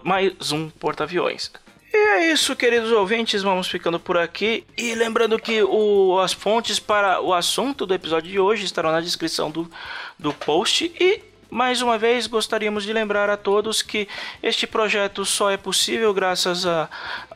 mais 0.04 0.52
um 0.52 0.70
porta-aviões. 0.70 1.52
E 1.92 1.98
é 1.98 2.32
isso, 2.32 2.56
queridos 2.56 2.92
ouvintes, 2.92 3.44
vamos 3.44 3.68
ficando 3.68 4.00
por 4.00 4.18
aqui. 4.18 4.66
E 4.76 4.96
lembrando 4.96 5.38
que 5.38 5.62
o, 5.62 6.20
as 6.20 6.34
fontes 6.34 6.80
para 6.80 7.22
o 7.22 7.34
assunto 7.34 7.86
do 7.86 7.94
episódio 7.94 8.32
de 8.32 8.40
hoje 8.40 8.66
estarão 8.66 8.92
na 8.92 9.00
descrição 9.00 9.52
do, 9.52 9.70
do 10.18 10.34
post. 10.34 10.92
E 11.00 11.22
mais 11.52 11.84
uma 11.84 12.00
vez 12.00 12.26
gostaríamos 12.26 12.84
de 12.84 12.92
lembrar 12.92 13.30
a 13.30 13.38
todos 13.38 13.84
que 13.84 14.08
este 14.42 14.66
projeto 14.66 15.24
só 15.24 15.52
é 15.52 15.58
possível 15.58 16.12
graças 16.16 16.66
à 16.66 16.90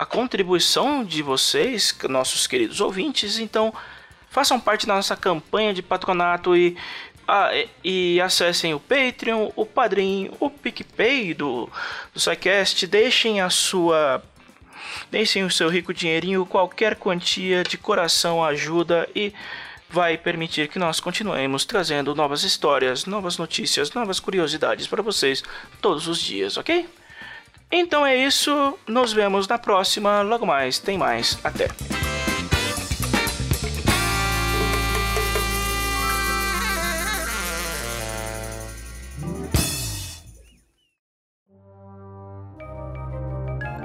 contribuição 0.10 1.04
de 1.04 1.22
vocês, 1.22 1.96
nossos 2.10 2.48
queridos 2.48 2.82
ouvintes. 2.82 3.38
Então 3.38 3.72
façam 4.32 4.60
parte 4.60 4.88
da 4.88 4.96
nossa 4.96 5.16
campanha 5.16 5.72
de 5.72 5.84
patronato 5.84 6.56
e 6.56 6.76
ah, 7.28 7.52
e, 7.84 8.22
acessem 8.22 8.74
o 8.74 8.80
Patreon, 8.80 9.52
o 9.56 9.66
Padrim, 9.66 10.32
o 10.40 10.50
PicPay 10.50 11.34
do, 11.34 11.70
do 12.13 12.20
SciCast, 12.20 12.88
deixem 12.88 13.42
a 13.42 13.50
sua 13.50 14.24
Deixem 15.12 15.44
o 15.44 15.52
seu 15.52 15.70
rico 15.70 15.94
dinheirinho, 15.94 16.46
qualquer 16.46 16.96
quantia 16.96 17.63
de 17.63 17.78
coração 17.78 18.44
ajuda 18.44 19.08
e 19.16 19.34
vai 19.90 20.18
permitir 20.18 20.68
que 20.68 20.80
nós 20.80 21.00
continuemos 21.00 21.63
trazendo 21.63 22.13
novas 22.13 22.44
histórias, 22.44 23.06
novas 23.06 23.38
notícias, 23.38 23.94
novas 23.94 24.20
curiosidades 24.20 24.86
para 24.86 25.02
vocês 25.02 25.44
todos 25.82 26.08
os 26.08 26.20
dias, 26.20 26.58
ok? 26.58 26.88
Então 27.72 28.06
é 28.06 28.16
isso, 28.16 28.78
nos 28.86 29.13
vemos 29.13 29.48
na 29.48 29.58
próxima, 29.58 30.22
logo 30.22 30.46
mais, 30.46 30.80
tem 30.80 30.98
mais, 30.98 31.38
até! 31.44 31.97